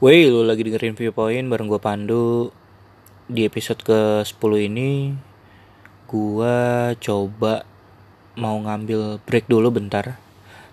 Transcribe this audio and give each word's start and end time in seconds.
Wey, 0.00 0.32
lu 0.32 0.48
lagi 0.48 0.64
dengerin 0.64 0.96
Viewpoint 0.96 1.52
bareng 1.52 1.68
gue 1.68 1.76
Pandu. 1.76 2.48
Di 3.28 3.44
episode 3.44 3.84
ke-10 3.84 4.52
ini 4.64 5.12
Gue 6.08 6.56
coba 6.96 7.68
mau 8.32 8.56
ngambil 8.56 9.20
break 9.28 9.44
dulu 9.44 9.68
bentar 9.68 10.16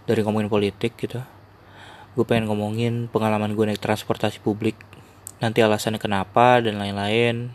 Dari 0.07 0.23
ngomongin 0.23 0.47
politik 0.47 0.95
gitu. 0.95 1.19
Gue 2.15 2.23
pengen 2.23 2.47
ngomongin 2.47 3.11
pengalaman 3.11 3.51
gue 3.51 3.67
naik 3.67 3.83
transportasi 3.83 4.39
publik. 4.39 4.79
Nanti 5.43 5.59
alasannya 5.59 5.99
kenapa 5.99 6.63
dan 6.63 6.79
lain-lain 6.79 7.51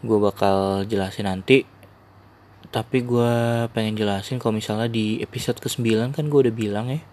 Gue 0.00 0.16
bakal 0.16 0.88
jelasin 0.88 1.28
nanti. 1.28 1.68
Tapi 2.72 3.04
gue 3.04 3.32
pengen 3.68 4.00
jelasin 4.00 4.40
kalau 4.40 4.56
misalnya 4.56 4.88
di 4.88 5.20
episode 5.20 5.60
ke-9 5.60 6.16
kan 6.16 6.24
gue 6.24 6.40
udah 6.48 6.56
bilang 6.56 6.88
ya 6.88 7.04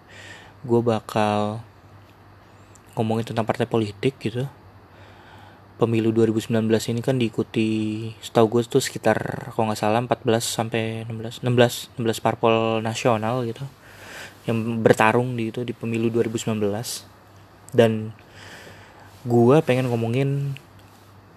Gue 0.64 0.80
bakal 0.80 1.60
ngomongin 2.96 3.26
tentang 3.28 3.48
partai 3.48 3.66
politik 3.68 4.18
gitu. 4.20 4.48
Pemilu 5.80 6.14
2019 6.14 6.62
ini 6.94 7.00
kan 7.02 7.18
diikuti 7.18 7.68
setahu 8.22 8.58
gue 8.58 8.62
tuh 8.68 8.78
sekitar 8.78 9.50
kalau 9.50 9.72
nggak 9.72 9.80
salah 9.80 9.98
14 9.98 10.22
sampai 10.38 11.02
16 11.10 11.42
16 11.42 11.98
16 11.98 12.22
parpol 12.22 12.78
nasional 12.84 13.42
gitu 13.42 13.66
yang 14.46 14.82
bertarung 14.82 15.34
di 15.38 15.50
itu 15.54 15.62
di 15.62 15.74
pemilu 15.74 16.10
2019 16.10 16.58
dan 17.74 18.10
gue 19.22 19.56
pengen 19.62 19.86
ngomongin 19.86 20.54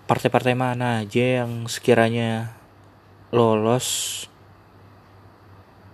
partai-partai 0.09 0.53
mana 0.57 1.01
aja 1.05 1.45
yang 1.45 1.69
sekiranya 1.69 2.53
lolos 3.29 4.27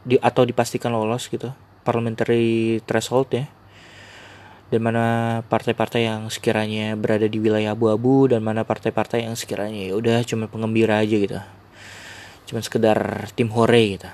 di 0.07 0.15
atau 0.17 0.43
dipastikan 0.47 0.91
lolos 0.91 1.27
gitu 1.27 1.51
parliamentary 1.83 2.79
threshold 2.87 3.27
ya 3.31 3.45
dan 4.71 4.79
mana 4.79 5.05
partai-partai 5.51 6.07
yang 6.07 6.31
sekiranya 6.31 6.95
berada 6.95 7.27
di 7.27 7.35
wilayah 7.43 7.75
abu-abu 7.75 8.31
dan 8.31 8.39
mana 8.39 8.63
partai-partai 8.63 9.27
yang 9.27 9.35
sekiranya 9.35 9.91
ya 9.91 9.93
udah 9.99 10.23
cuma 10.23 10.47
pengembira 10.47 11.03
aja 11.03 11.11
gitu. 11.19 11.35
Cuma 12.47 12.63
sekedar 12.63 13.27
tim 13.35 13.51
hore 13.51 13.99
gitu. 13.99 14.07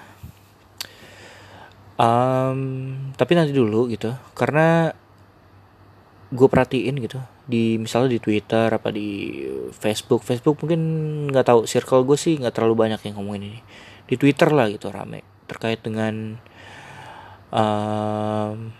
Um, 1.98 3.14
tapi 3.14 3.38
nanti 3.38 3.54
dulu 3.54 3.90
gitu 3.94 4.18
karena 4.34 4.94
gue 6.30 6.48
perhatiin 6.50 6.94
gitu 7.02 7.18
di 7.48 7.80
misalnya 7.82 8.18
di 8.18 8.20
Twitter 8.22 8.68
apa 8.70 8.94
di 8.94 9.42
Facebook 9.74 10.22
Facebook 10.22 10.62
mungkin 10.62 10.82
nggak 11.32 11.46
tahu 11.48 11.60
circle 11.66 12.04
gue 12.04 12.18
sih 12.20 12.38
nggak 12.38 12.54
terlalu 12.54 12.90
banyak 12.90 13.02
yang 13.06 13.22
ngomongin 13.22 13.54
ini. 13.54 13.62
Di 14.10 14.18
Twitter 14.18 14.50
lah 14.50 14.74
gitu 14.74 14.90
rame. 14.90 15.22
Terkait 15.46 15.86
dengan 15.86 16.34
um, 17.54 18.74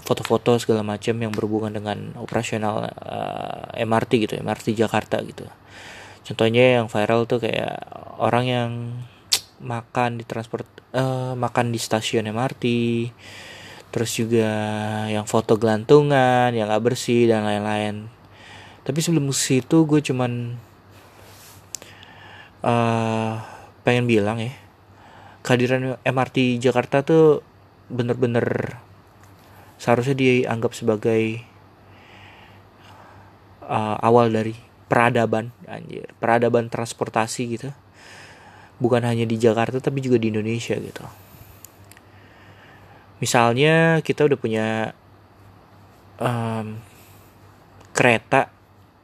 foto-foto 0.00 0.56
segala 0.56 0.82
macam 0.84 1.14
yang 1.16 1.32
berhubungan 1.32 1.72
dengan 1.72 2.16
operasional 2.16 2.88
uh, 2.88 3.72
eh, 3.76 3.84
MRT 3.84 4.10
gitu 4.28 4.34
MRT 4.40 4.76
Jakarta 4.76 5.20
gitu. 5.22 5.44
Contohnya 6.24 6.80
yang 6.80 6.86
viral 6.88 7.24
tuh 7.24 7.40
kayak 7.42 7.80
orang 8.20 8.44
yang 8.46 8.70
makan 9.60 10.16
di 10.16 10.24
transport 10.24 10.64
uh, 10.96 11.36
makan 11.36 11.72
di 11.72 11.78
stasiun 11.80 12.28
MRT 12.32 12.64
terus 13.90 14.14
juga 14.14 14.48
yang 15.10 15.26
foto 15.26 15.58
gelantungan 15.58 16.54
yang 16.54 16.70
gak 16.70 16.84
bersih 16.84 17.26
dan 17.26 17.42
lain-lain. 17.42 18.06
Tapi 18.86 18.98
sebelum 19.02 19.28
situ 19.34 19.84
gue 19.84 20.00
cuman 20.00 20.56
uh, 22.64 23.34
pengen 23.82 24.06
bilang 24.06 24.38
ya 24.38 24.54
kehadiran 25.40 25.96
MRT 26.04 26.60
Jakarta 26.60 27.02
tuh 27.02 27.42
bener-bener 27.90 28.78
seharusnya 29.80 30.12
dianggap 30.12 30.76
sebagai 30.76 31.40
uh, 33.64 33.96
awal 34.04 34.28
dari 34.28 34.52
peradaban 34.92 35.56
anjir 35.64 36.04
peradaban 36.20 36.68
transportasi 36.68 37.42
gitu. 37.56 37.72
Bukan 38.76 39.00
hanya 39.08 39.24
di 39.24 39.40
Jakarta 39.40 39.80
tapi 39.80 40.04
juga 40.04 40.20
di 40.20 40.28
Indonesia 40.28 40.76
gitu. 40.76 41.04
Misalnya 43.24 44.04
kita 44.04 44.28
udah 44.28 44.38
punya 44.40 44.66
um, 46.20 46.76
kereta 47.96 48.52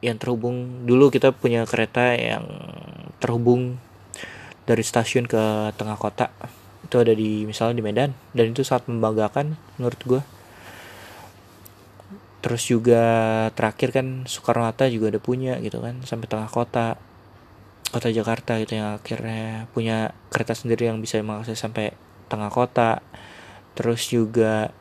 yang 0.04 0.20
terhubung. 0.20 0.84
Dulu 0.84 1.08
kita 1.12 1.32
punya 1.32 1.64
kereta 1.68 2.16
yang 2.16 2.44
terhubung 3.20 3.80
dari 4.64 4.80
stasiun 4.80 5.28
ke 5.28 5.72
tengah 5.76 6.00
kota. 6.00 6.32
Itu 6.84 7.04
ada 7.04 7.12
di 7.12 7.44
misalnya 7.44 7.76
di 7.80 7.84
Medan. 7.84 8.16
Dan 8.32 8.56
itu 8.56 8.64
sangat 8.64 8.88
membanggakan 8.88 9.60
menurut 9.76 10.00
gue 10.08 10.22
terus 12.44 12.68
juga 12.68 13.04
terakhir 13.56 13.90
kan 13.96 14.06
Soekarno 14.28 14.68
Hatta 14.68 14.86
juga 14.92 15.10
ada 15.10 15.20
punya 15.20 15.58
gitu 15.60 15.80
kan 15.82 16.02
sampai 16.04 16.26
tengah 16.30 16.50
kota. 16.50 17.00
Kota 17.86 18.10
Jakarta 18.10 18.58
gitu 18.60 18.76
yang 18.76 18.98
akhirnya 18.98 19.70
punya 19.70 20.12
kereta 20.28 20.52
sendiri 20.52 20.90
yang 20.90 20.98
bisa 20.98 21.22
mengakses 21.22 21.56
sampai 21.56 21.94
tengah 22.26 22.50
kota. 22.50 23.00
Terus 23.78 24.10
juga 24.10 24.74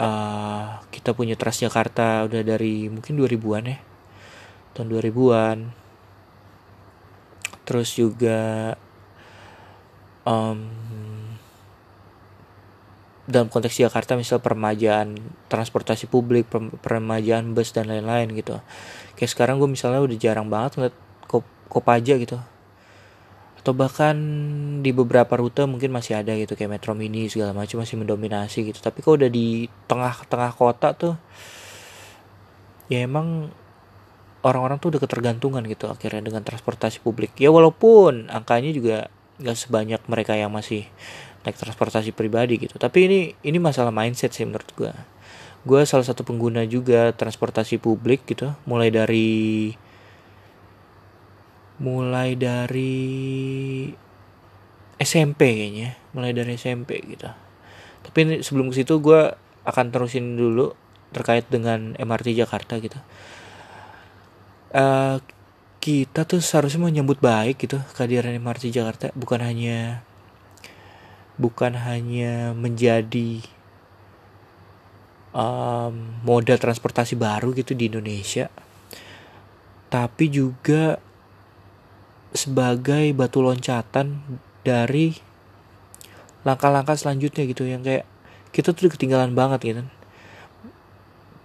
uh, 0.00 0.66
kita 0.92 1.16
punya 1.16 1.34
Transjakarta 1.34 2.28
udah 2.28 2.42
dari 2.44 2.92
mungkin 2.92 3.16
2000-an 3.16 3.64
ya 3.66 3.78
tahun 4.76 4.92
2000-an 4.92 5.58
terus 7.66 7.96
juga 7.96 8.76
um, 10.22 10.68
dalam 13.26 13.50
konteks 13.50 13.82
Jakarta 13.82 14.14
misal 14.14 14.38
permajaan 14.38 15.18
transportasi 15.50 16.06
publik 16.06 16.46
permajaan 16.82 17.52
bus 17.52 17.74
dan 17.74 17.90
lain-lain 17.90 18.30
gitu. 18.38 18.62
Kayak 19.18 19.30
sekarang 19.34 19.58
gue 19.58 19.66
misalnya 19.66 19.98
udah 19.98 20.16
jarang 20.16 20.46
banget 20.46 20.78
ngeliat 20.78 20.96
kop 21.26 21.42
kopaja 21.66 22.14
gitu. 22.22 22.38
Atau 23.58 23.74
bahkan 23.74 24.14
di 24.78 24.94
beberapa 24.94 25.34
rute 25.34 25.66
mungkin 25.66 25.90
masih 25.90 26.22
ada 26.22 26.38
gitu 26.38 26.54
kayak 26.54 26.78
metro 26.78 26.94
mini 26.94 27.26
segala 27.26 27.50
macam 27.50 27.82
masih 27.82 27.98
mendominasi 27.98 28.62
gitu. 28.62 28.78
Tapi 28.78 29.02
kalau 29.02 29.18
udah 29.18 29.30
di 29.30 29.66
tengah-tengah 29.90 30.54
kota 30.54 30.94
tuh 30.94 31.14
ya 32.86 33.02
emang 33.02 33.50
orang-orang 34.46 34.78
tuh 34.78 34.94
udah 34.94 35.02
ketergantungan 35.02 35.66
gitu 35.66 35.90
akhirnya 35.90 36.22
dengan 36.22 36.46
transportasi 36.46 37.02
publik. 37.02 37.34
Ya 37.42 37.50
walaupun 37.50 38.30
angkanya 38.30 38.70
juga 38.70 39.10
nggak 39.42 39.58
sebanyak 39.58 40.00
mereka 40.06 40.38
yang 40.38 40.54
masih 40.54 40.86
naik 41.46 41.54
transportasi 41.54 42.10
pribadi 42.10 42.58
gitu. 42.58 42.74
Tapi 42.76 42.98
ini 43.06 43.20
ini 43.46 43.58
masalah 43.62 43.94
mindset 43.94 44.34
sih 44.34 44.42
menurut 44.42 44.66
gue 44.74 44.92
gue 45.66 45.82
salah 45.82 46.06
satu 46.06 46.22
pengguna 46.22 46.62
juga 46.62 47.10
transportasi 47.10 47.82
publik 47.82 48.22
gitu 48.30 48.54
mulai 48.70 48.86
dari 48.94 49.74
mulai 51.82 52.38
dari 52.38 52.94
SMP 54.96 55.40
kayaknya 55.42 55.98
mulai 56.14 56.30
dari 56.30 56.54
SMP 56.54 57.02
gitu. 57.02 57.28
Tapi 58.06 58.18
ini, 58.22 58.34
sebelum 58.46 58.70
ke 58.70 58.82
situ 58.82 59.02
gue 59.02 59.34
akan 59.66 59.86
terusin 59.90 60.38
dulu 60.38 60.70
terkait 61.10 61.50
dengan 61.50 61.98
MRT 61.98 62.38
Jakarta 62.38 62.78
gitu. 62.78 62.96
Uh, 64.70 65.18
kita 65.82 66.26
tuh 66.26 66.42
seharusnya 66.42 66.82
menyambut 66.82 67.18
baik 67.22 67.66
gitu 67.66 67.78
kehadiran 67.94 68.34
MRT 68.38 68.74
Jakarta 68.74 69.14
bukan 69.14 69.42
hanya 69.42 70.02
bukan 71.36 71.76
hanya 71.76 72.56
menjadi 72.56 73.44
um, 75.36 76.20
moda 76.24 76.56
transportasi 76.56 77.16
baru 77.16 77.52
gitu 77.52 77.76
di 77.76 77.92
Indonesia 77.92 78.48
tapi 79.86 80.28
juga 80.28 80.98
sebagai 82.36 83.14
batu 83.16 83.40
loncatan 83.40 84.20
dari 84.66 85.16
langkah-langkah 86.42 86.98
selanjutnya 86.98 87.46
gitu 87.48 87.64
yang 87.64 87.80
kayak 87.82 88.04
kita 88.50 88.74
tuh 88.74 88.92
ketinggalan 88.92 89.32
banget 89.32 89.60
gitu. 89.62 89.82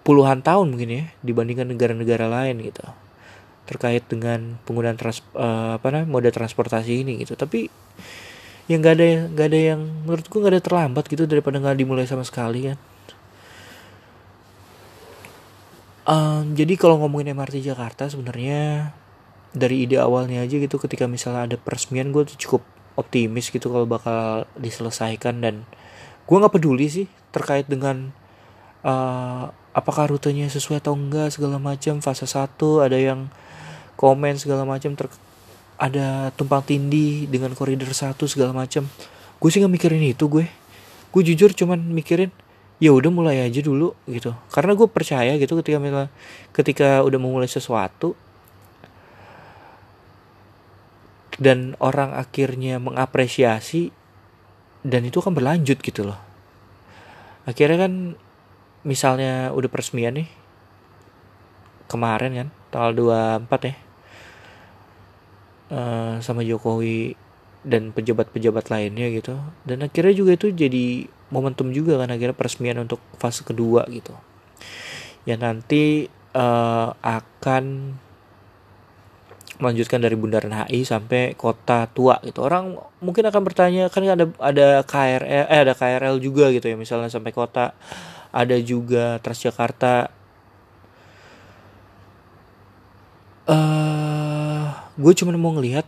Puluhan 0.01 0.41
tahun 0.41 0.73
mungkin 0.73 0.89
ya 0.89 1.03
dibandingkan 1.21 1.69
negara-negara 1.69 2.25
lain 2.25 2.59
gitu 2.65 2.83
terkait 3.69 4.03
dengan 4.09 4.59
penggunaan 4.67 4.99
trans 4.99 5.23
uh, 5.37 5.79
apa 5.79 5.93
namanya 5.93 6.09
moda 6.09 6.29
transportasi 6.33 7.05
ini 7.05 7.21
gitu. 7.23 7.37
Tapi 7.37 7.69
yang 8.69 8.81
nggak 8.81 8.95
ada 8.97 9.05
nggak 9.33 9.47
ada 9.47 9.59
yang 9.73 9.81
menurutku 10.05 10.35
nggak 10.41 10.53
ada 10.57 10.63
terlambat 10.63 11.05
gitu 11.09 11.23
daripada 11.25 11.57
nggak 11.57 11.77
dimulai 11.77 12.05
sama 12.05 12.25
sekali 12.25 12.69
kan. 12.69 12.77
Um, 16.01 16.57
jadi 16.57 16.73
kalau 16.75 16.97
ngomongin 16.97 17.37
MRT 17.37 17.61
Jakarta 17.61 18.09
sebenarnya 18.09 18.91
dari 19.53 19.85
ide 19.85 20.01
awalnya 20.01 20.41
aja 20.41 20.57
gitu 20.57 20.81
ketika 20.81 21.05
misalnya 21.05 21.45
ada 21.45 21.57
peresmian 21.61 22.09
gue 22.09 22.25
tuh 22.25 22.37
cukup 22.47 22.61
optimis 22.97 23.53
gitu 23.53 23.69
kalau 23.71 23.85
bakal 23.85 24.49
diselesaikan 24.57 25.39
dan 25.43 25.63
gue 26.25 26.35
nggak 26.35 26.53
peduli 26.57 26.87
sih 26.87 27.07
terkait 27.29 27.69
dengan 27.69 28.11
uh, 28.83 29.51
apakah 29.71 30.11
rutenya 30.11 30.51
sesuai 30.51 30.83
atau 30.83 30.95
enggak 30.95 31.31
segala 31.31 31.61
macam 31.61 32.03
fase 32.03 32.27
satu 32.27 32.83
ada 32.83 32.99
yang 32.99 33.31
komen 33.95 34.35
segala 34.35 34.67
macam 34.67 34.95
ter 34.97 35.07
ada 35.81 36.29
tumpang 36.37 36.61
tindih 36.61 37.25
dengan 37.25 37.57
koridor 37.57 37.89
satu 37.89 38.29
segala 38.29 38.53
macam. 38.53 38.85
Gue 39.41 39.49
sih 39.49 39.57
nggak 39.57 39.73
mikirin 39.73 40.05
itu 40.05 40.29
gue. 40.29 40.45
Gue 41.09 41.21
jujur 41.25 41.49
cuman 41.57 41.81
mikirin 41.81 42.29
ya 42.77 42.93
udah 42.93 43.09
mulai 43.09 43.41
aja 43.41 43.65
dulu 43.65 43.97
gitu. 44.05 44.37
Karena 44.53 44.77
gue 44.77 44.85
percaya 44.85 45.33
gitu 45.41 45.57
ketika 45.57 45.81
misalnya 45.81 46.13
ketika 46.53 47.01
udah 47.01 47.17
memulai 47.17 47.49
sesuatu 47.49 48.13
dan 51.41 51.73
orang 51.81 52.13
akhirnya 52.13 52.77
mengapresiasi 52.77 53.89
dan 54.85 55.01
itu 55.01 55.17
kan 55.17 55.33
berlanjut 55.33 55.81
gitu 55.81 56.05
loh. 56.05 56.21
Akhirnya 57.49 57.89
kan 57.89 58.13
misalnya 58.85 59.49
udah 59.49 59.69
peresmian 59.69 60.13
nih 60.13 60.29
kemarin 61.89 62.31
kan 62.37 62.47
tanggal 62.69 62.91
24 63.49 63.69
ya 63.69 63.75
uh, 65.71 66.19
sama 66.19 66.43
Jokowi 66.43 67.15
dan 67.63 67.95
pejabat-pejabat 67.95 68.69
lainnya 68.69 69.07
gitu. 69.09 69.39
Dan 69.63 69.85
akhirnya 69.87 70.13
juga 70.13 70.35
itu 70.35 70.51
jadi 70.51 71.07
momentum 71.31 71.71
juga 71.71 71.97
kan 71.97 72.11
akhirnya 72.11 72.35
peresmian 72.35 72.83
untuk 72.83 72.99
fase 73.17 73.41
kedua 73.47 73.87
gitu. 73.87 74.13
Ya 75.23 75.39
nanti 75.39 76.11
uh, 76.35 76.91
akan 76.99 77.95
melanjutkan 79.61 80.01
dari 80.01 80.17
Bundaran 80.17 80.65
HI 80.65 80.81
sampai 80.81 81.37
kota 81.37 81.85
tua 81.93 82.17
gitu. 82.25 82.41
Orang 82.41 82.81
mungkin 82.97 83.29
akan 83.29 83.41
bertanya 83.45 83.93
kan 83.93 84.01
ada 84.09 84.25
ada 84.41 84.81
KRL 84.81 85.45
eh 85.47 85.59
ada 85.61 85.77
KRL 85.77 86.17
juga 86.17 86.49
gitu 86.49 86.65
ya 86.65 86.75
misalnya 86.75 87.13
sampai 87.13 87.29
kota. 87.29 87.77
Ada 88.33 88.57
juga 88.63 89.21
Transjakarta. 89.21 90.09
Eh, 93.45 93.90
gue 95.01 95.13
cuma 95.17 95.33
mau 95.33 95.51
ngelihat 95.57 95.83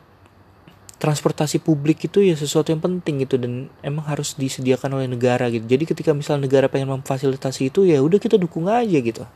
transportasi 0.98 1.60
publik 1.60 2.08
itu 2.08 2.24
ya 2.24 2.34
sesuatu 2.34 2.72
yang 2.72 2.80
penting 2.80 3.28
gitu 3.28 3.36
dan 3.36 3.68
emang 3.84 4.08
harus 4.08 4.40
disediakan 4.40 4.98
oleh 4.98 5.08
negara 5.12 5.52
gitu. 5.52 5.68
Jadi 5.68 5.84
ketika 5.84 6.16
misal 6.16 6.40
negara 6.40 6.72
pengen 6.72 6.96
memfasilitasi 6.96 7.70
itu 7.70 7.86
ya 7.86 8.00
udah 8.00 8.18
kita 8.18 8.40
dukung 8.40 8.72
aja 8.72 8.98
gitu. 9.04 9.28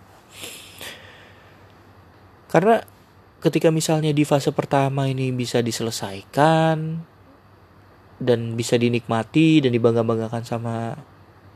Karena 2.48 2.80
ketika 3.44 3.68
misalnya 3.70 4.16
di 4.16 4.24
fase 4.24 4.50
pertama 4.56 5.12
ini 5.12 5.30
bisa 5.36 5.60
diselesaikan 5.60 7.04
dan 8.18 8.40
bisa 8.58 8.80
dinikmati 8.80 9.62
dan 9.62 9.76
dibangga-banggakan 9.76 10.42
sama 10.48 10.98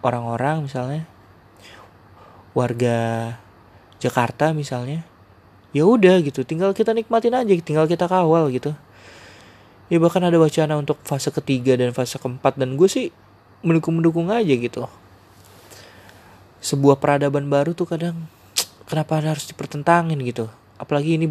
orang-orang 0.05 0.67
misalnya 0.67 1.09
warga 2.53 3.33
Jakarta 3.97 4.51
misalnya 4.51 5.07
ya 5.71 5.87
udah 5.87 6.19
gitu 6.19 6.43
tinggal 6.43 6.75
kita 6.75 6.91
nikmatin 6.91 7.35
aja 7.35 7.51
tinggal 7.63 7.87
kita 7.87 8.07
kawal 8.07 8.51
gitu. 8.51 8.75
Ya 9.91 9.99
bahkan 9.99 10.23
ada 10.23 10.39
wacana 10.39 10.79
untuk 10.79 10.99
fase 11.03 11.31
ketiga 11.35 11.75
dan 11.75 11.91
fase 11.91 12.15
keempat 12.15 12.55
dan 12.55 12.79
gue 12.79 12.87
sih 12.87 13.11
mendukung 13.63 13.99
mendukung 13.99 14.27
aja 14.31 14.53
gitu. 14.55 14.87
Sebuah 16.63 16.99
peradaban 16.99 17.51
baru 17.51 17.75
tuh 17.75 17.87
kadang 17.87 18.15
kenapa 18.87 19.19
harus 19.19 19.47
dipertentangin 19.47 20.19
gitu? 20.23 20.47
Apalagi 20.79 21.19
ini 21.19 21.27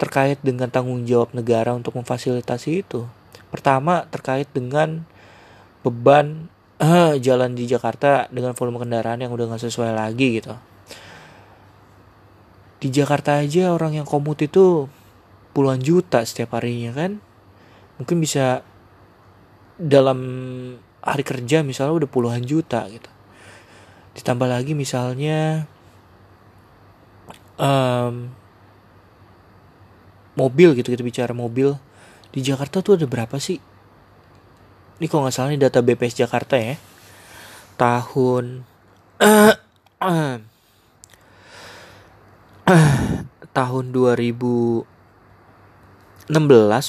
terkait 0.00 0.40
dengan 0.44 0.68
tanggung 0.68 1.04
jawab 1.04 1.32
negara 1.32 1.72
untuk 1.76 1.96
memfasilitasi 1.96 2.84
itu. 2.84 3.04
Pertama 3.52 4.08
terkait 4.08 4.48
dengan 4.52 5.04
beban 5.84 6.48
uh, 6.80 7.16
jalan 7.20 7.52
di 7.52 7.68
Jakarta 7.68 8.28
dengan 8.32 8.56
volume 8.56 8.80
kendaraan 8.80 9.20
yang 9.20 9.32
udah 9.32 9.48
nggak 9.52 9.64
sesuai 9.68 9.92
lagi 9.92 10.40
gitu 10.40 10.56
di 12.76 12.88
Jakarta 12.92 13.40
aja 13.40 13.72
orang 13.72 13.96
yang 13.96 14.06
komut 14.08 14.44
itu 14.44 14.88
puluhan 15.56 15.80
juta 15.80 16.20
setiap 16.28 16.60
harinya 16.60 16.92
kan? 16.92 17.16
Mungkin 17.96 18.20
bisa 18.20 18.60
dalam 19.80 20.18
hari 21.00 21.24
kerja 21.24 21.64
misalnya 21.64 22.04
udah 22.04 22.10
puluhan 22.10 22.44
juta 22.44 22.84
gitu. 22.92 23.08
Ditambah 24.16 24.48
lagi 24.48 24.76
misalnya 24.76 25.64
um, 27.56 28.28
mobil 30.36 30.76
gitu 30.76 30.92
kita 30.92 31.00
bicara 31.00 31.32
mobil. 31.32 31.76
Di 32.32 32.44
Jakarta 32.44 32.84
tuh 32.84 33.00
ada 33.00 33.08
berapa 33.08 33.40
sih? 33.40 33.56
Ini 35.00 35.06
kalau 35.08 35.24
nggak 35.24 35.34
salah 35.36 35.52
ini 35.52 35.60
data 35.60 35.80
BPS 35.80 36.20
Jakarta 36.20 36.60
ya. 36.60 36.76
Tahun 37.80 38.44
tahun 43.56 43.94
2016 43.94 44.82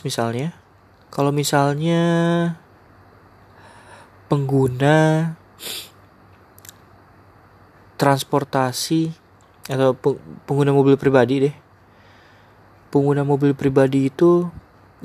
misalnya. 0.01 0.57
Kalau 1.13 1.29
misalnya 1.29 2.01
pengguna 4.25 5.31
transportasi 8.01 9.13
atau 9.69 9.93
pengguna 10.49 10.73
mobil 10.73 10.97
pribadi 10.97 11.45
deh. 11.45 11.55
Pengguna 12.89 13.21
mobil 13.21 13.53
pribadi 13.53 14.09
itu 14.09 14.49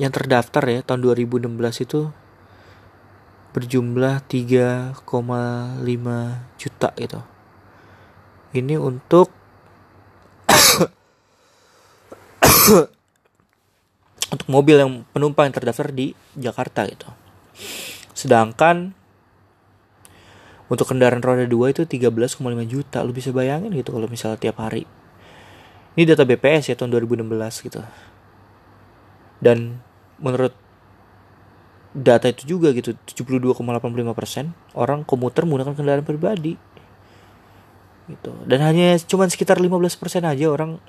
yang 0.01 0.09
terdaftar 0.09 0.65
ya 0.65 0.81
tahun 0.81 1.05
2016 1.05 1.85
itu 1.85 2.09
berjumlah 3.53 4.25
3,5 4.25 4.97
juta 6.57 6.89
gitu. 6.97 7.21
Ini 8.57 8.81
untuk 8.81 9.42
untuk 14.32 14.49
mobil 14.49 14.76
yang 14.81 15.05
penumpang 15.12 15.50
yang 15.50 15.56
terdaftar 15.56 15.93
di 15.93 16.17
Jakarta 16.38 16.88
gitu. 16.88 17.09
Sedangkan 18.17 18.97
untuk 20.73 20.88
kendaraan 20.88 21.20
roda 21.20 21.44
2 21.44 21.75
itu 21.76 21.82
13,5 21.85 22.41
juta. 22.64 23.05
Lu 23.05 23.12
bisa 23.12 23.29
bayangin 23.35 23.75
gitu 23.76 23.93
kalau 23.93 24.09
misalnya 24.09 24.41
tiap 24.41 24.56
hari. 24.62 24.88
Ini 25.93 26.09
data 26.09 26.25
BPS 26.25 26.73
ya 26.73 26.75
tahun 26.81 26.97
2016 26.97 27.29
gitu. 27.69 27.85
Dan 29.43 29.85
menurut 30.17 30.56
data 31.93 32.25
itu 32.32 32.56
juga 32.56 32.73
gitu 32.73 32.97
72,85% 32.97 33.61
orang 34.73 35.05
komuter 35.05 35.44
menggunakan 35.44 35.76
kendaraan 35.76 36.06
pribadi 36.08 36.56
gitu 38.08 38.32
dan 38.49 38.65
hanya 38.65 38.97
cuma 39.05 39.29
sekitar 39.29 39.61
15% 39.61 39.93
aja 40.25 40.47
orang 40.49 40.81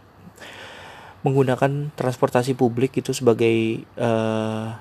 menggunakan 1.23 1.95
transportasi 1.95 2.53
publik 2.53 2.99
itu 2.99 3.15
sebagai 3.15 3.87
uh, 3.95 4.75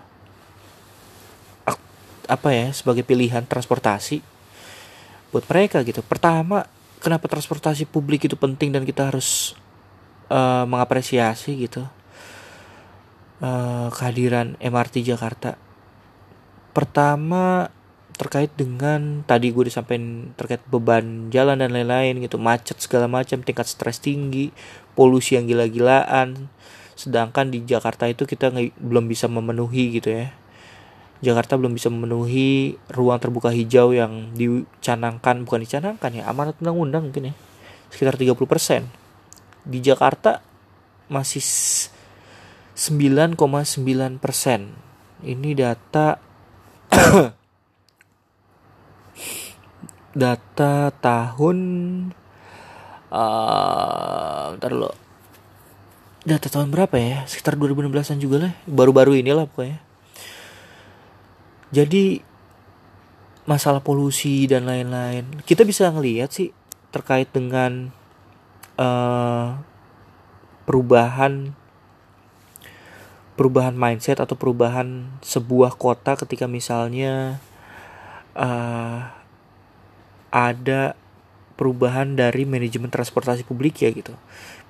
apa 2.26 2.48
ya 2.50 2.70
sebagai 2.74 3.06
pilihan 3.06 3.46
transportasi 3.46 4.22
buat 5.30 5.46
mereka 5.48 5.80
gitu. 5.86 6.02
Pertama 6.04 6.66
kenapa 6.98 7.26
transportasi 7.30 7.88
publik 7.88 8.26
itu 8.26 8.34
penting 8.34 8.74
dan 8.74 8.82
kita 8.82 9.10
harus 9.10 9.56
uh, 10.28 10.66
mengapresiasi 10.68 11.66
gitu? 11.66 11.86
Uh, 13.42 13.90
kehadiran 13.90 14.54
MRT 14.62 15.02
Jakarta. 15.02 15.58
Pertama 16.70 17.74
terkait 18.14 18.54
dengan 18.54 19.26
tadi 19.26 19.50
gue 19.50 19.66
disampaikan 19.66 20.30
terkait 20.38 20.62
beban 20.70 21.32
jalan 21.32 21.58
dan 21.58 21.74
lain-lain 21.74 22.22
gitu 22.22 22.38
macet 22.38 22.78
segala 22.78 23.10
macam 23.10 23.42
tingkat 23.42 23.66
stres 23.66 23.98
tinggi 23.98 24.54
polusi 24.94 25.36
yang 25.36 25.48
gila-gilaan. 25.48 26.48
Sedangkan 26.96 27.50
di 27.50 27.64
Jakarta 27.64 28.06
itu 28.06 28.28
kita 28.28 28.52
belum 28.78 29.08
bisa 29.08 29.26
memenuhi 29.26 29.98
gitu 29.98 30.12
ya. 30.12 30.32
Jakarta 31.22 31.54
belum 31.54 31.78
bisa 31.78 31.86
memenuhi 31.86 32.74
ruang 32.90 33.22
terbuka 33.22 33.54
hijau 33.54 33.94
yang 33.94 34.34
dicanangkan 34.34 35.46
bukan 35.46 35.62
dicanangkan 35.62 36.10
ya 36.18 36.26
amanat 36.26 36.58
undang-undang 36.58 37.08
mungkin 37.10 37.30
ya. 37.30 37.34
Sekitar 37.94 38.18
30% 38.18 38.90
di 39.62 39.78
Jakarta 39.78 40.42
masih 41.06 41.44
9,9% 42.74 43.38
ini 45.22 45.50
data 45.54 46.18
data 50.22 50.90
tahun 50.90 51.58
uh, 53.12 54.56
ntar 54.56 54.72
lo 54.72 54.90
data 56.22 56.46
tahun 56.46 56.70
berapa 56.70 56.94
ya? 56.96 57.26
Sekitar 57.26 57.58
2016an 57.58 58.18
juga 58.22 58.36
lah. 58.48 58.52
Baru-baru 58.64 59.18
inilah 59.18 59.46
pokoknya. 59.50 59.82
Jadi 61.74 62.22
masalah 63.42 63.82
polusi 63.82 64.46
dan 64.46 64.70
lain-lain. 64.70 65.42
Kita 65.42 65.66
bisa 65.66 65.90
ngelihat 65.90 66.30
sih 66.30 66.54
terkait 66.94 67.26
dengan 67.34 67.90
uh, 68.78 69.58
perubahan 70.62 71.58
perubahan 73.34 73.74
mindset 73.74 74.20
atau 74.20 74.36
perubahan 74.36 75.08
sebuah 75.24 75.74
kota 75.74 76.14
ketika 76.20 76.46
misalnya 76.46 77.40
uh, 78.36 79.08
ada 80.30 80.94
perubahan 81.62 82.18
dari 82.18 82.42
manajemen 82.42 82.90
transportasi 82.90 83.46
publik 83.46 83.86
ya 83.86 83.94
gitu. 83.94 84.18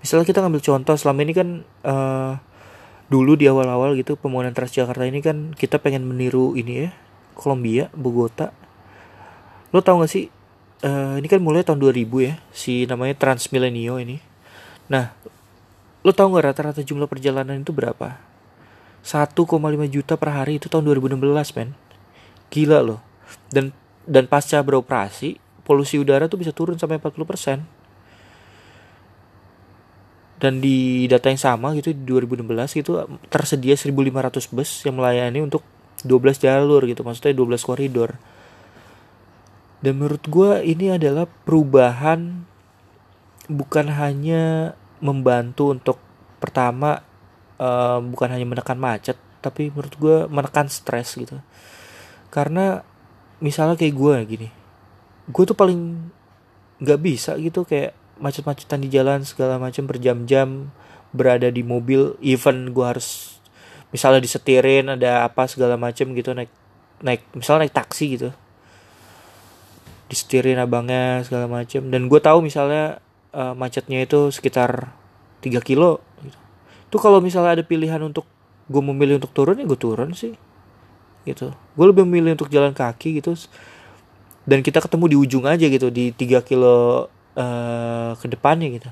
Misalnya 0.05 0.29
kita 0.29 0.45
ngambil 0.45 0.61
contoh 0.61 0.95
selama 1.01 1.25
ini 1.25 1.33
kan 1.33 1.49
uh, 1.89 2.37
dulu 3.09 3.41
di 3.41 3.49
awal-awal 3.49 3.97
gitu 3.97 4.21
pembangunan 4.21 4.53
Transjakarta 4.53 5.09
ini 5.09 5.25
kan 5.25 5.57
kita 5.57 5.81
pengen 5.81 6.05
meniru 6.05 6.53
ini 6.53 6.85
ya 6.85 6.89
Kolombia, 7.33 7.89
Bogota. 7.97 8.53
Lo 9.73 9.81
tau 9.81 10.05
gak 10.05 10.13
sih 10.13 10.29
uh, 10.83 11.15
ini 11.19 11.27
kan 11.31 11.41
mulai 11.41 11.65
tahun 11.65 11.81
2000 11.81 12.27
ya 12.27 12.35
si 12.51 12.85
namanya 12.85 13.15
Transmilenio 13.17 13.97
ini 14.03 14.19
nah 14.91 15.15
lo 16.03 16.11
tau 16.11 16.29
nggak 16.29 16.45
rata-rata 16.53 16.83
jumlah 16.83 17.07
perjalanan 17.07 17.63
itu 17.63 17.71
berapa 17.71 18.19
1,5 19.03 19.39
juta 19.91 20.15
per 20.19 20.31
hari 20.35 20.59
itu 20.59 20.67
tahun 20.67 20.87
2016 20.91 21.23
men 21.59 21.71
gila 22.51 22.83
loh 22.83 23.01
dan 23.49 23.71
dan 24.05 24.27
pasca 24.27 24.59
beroperasi 24.61 25.39
polusi 25.73 25.97
udara 25.97 26.29
tuh 26.29 26.37
bisa 26.37 26.53
turun 26.53 26.77
sampai 26.77 27.01
40 27.01 27.25
persen. 27.25 27.65
Dan 30.37 30.61
di 30.61 31.09
data 31.09 31.33
yang 31.33 31.41
sama 31.41 31.73
gitu 31.73 31.97
di 31.97 32.05
2016 32.05 32.77
gitu 32.85 33.01
tersedia 33.33 33.73
1500 33.73 34.53
bus 34.53 34.85
yang 34.85 35.01
melayani 35.01 35.41
untuk 35.41 35.65
12 36.05 36.45
jalur 36.45 36.85
gitu 36.85 37.01
maksudnya 37.01 37.33
12 37.33 37.65
koridor. 37.65 38.21
Dan 39.81 39.97
menurut 39.97 40.21
gue 40.29 40.61
ini 40.61 40.93
adalah 40.93 41.25
perubahan 41.25 42.45
bukan 43.49 43.87
hanya 43.97 44.77
membantu 45.01 45.73
untuk 45.73 45.97
pertama 46.37 47.01
uh, 47.57 47.99
bukan 48.05 48.29
hanya 48.29 48.45
menekan 48.45 48.77
macet 48.79 49.17
tapi 49.41 49.73
menurut 49.73 49.95
gue 49.97 50.17
menekan 50.29 50.69
stres 50.69 51.17
gitu. 51.17 51.41
Karena 52.29 52.85
misalnya 53.41 53.75
kayak 53.75 53.95
gue 53.95 54.17
gini 54.27 54.62
gue 55.33 55.45
tuh 55.49 55.57
paling 55.57 56.13
nggak 56.83 57.01
bisa 57.01 57.41
gitu 57.41 57.65
kayak 57.65 57.97
macet-macetan 58.21 58.85
di 58.85 58.89
jalan 58.93 59.25
segala 59.25 59.57
macam 59.57 59.89
berjam-jam 59.89 60.69
berada 61.13 61.49
di 61.49 61.65
mobil 61.65 62.17
even 62.21 62.73
gue 62.73 62.85
harus 62.85 63.39
misalnya 63.93 64.25
disetirin 64.25 64.89
ada 64.89 65.29
apa 65.29 65.45
segala 65.49 65.77
macam 65.77 66.13
gitu 66.17 66.33
naik 66.33 66.49
naik 67.05 67.23
misalnya 67.37 67.69
naik 67.69 67.77
taksi 67.77 68.05
gitu. 68.17 68.31
Disetirin 70.09 70.61
abangnya 70.61 71.25
segala 71.25 71.49
macem. 71.49 71.89
Dan 71.89 72.09
gue 72.09 72.21
tahu 72.21 72.41
misalnya 72.41 73.01
uh, 73.37 73.53
macetnya 73.53 74.01
itu 74.05 74.33
sekitar 74.33 74.93
3 75.45 75.61
kilo 75.61 76.01
gitu. 76.25 76.39
itu 76.89 76.97
kalau 77.01 77.19
misalnya 77.25 77.61
ada 77.61 77.65
pilihan 77.65 78.01
untuk 78.01 78.29
gue 78.71 78.83
memilih 78.85 79.19
untuk 79.19 79.33
turun 79.35 79.59
ya 79.61 79.65
gue 79.69 79.81
turun 79.81 80.17
sih 80.17 80.33
gitu. 81.29 81.53
Gue 81.77 81.87
lebih 81.89 82.09
memilih 82.09 82.39
untuk 82.39 82.49
jalan 82.49 82.73
kaki 82.73 83.21
gitu 83.21 83.37
dan 84.43 84.59
kita 84.61 84.83
ketemu 84.83 85.05
di 85.07 85.17
ujung 85.17 85.45
aja 85.47 85.67
gitu 85.71 85.89
di 85.89 86.11
3 86.11 86.43
kilo 86.43 87.07
uh, 87.39 88.11
ke 88.19 88.27
depannya 88.27 88.69
gitu. 88.75 88.91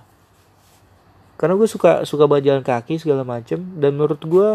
Karena 1.34 1.56
gue 1.56 1.66
suka 1.66 2.04
suka 2.06 2.28
banget 2.30 2.52
jalan 2.52 2.62
kaki 2.62 3.00
segala 3.02 3.26
macem. 3.26 3.58
Dan 3.80 3.98
menurut 3.98 4.20
gue 4.22 4.48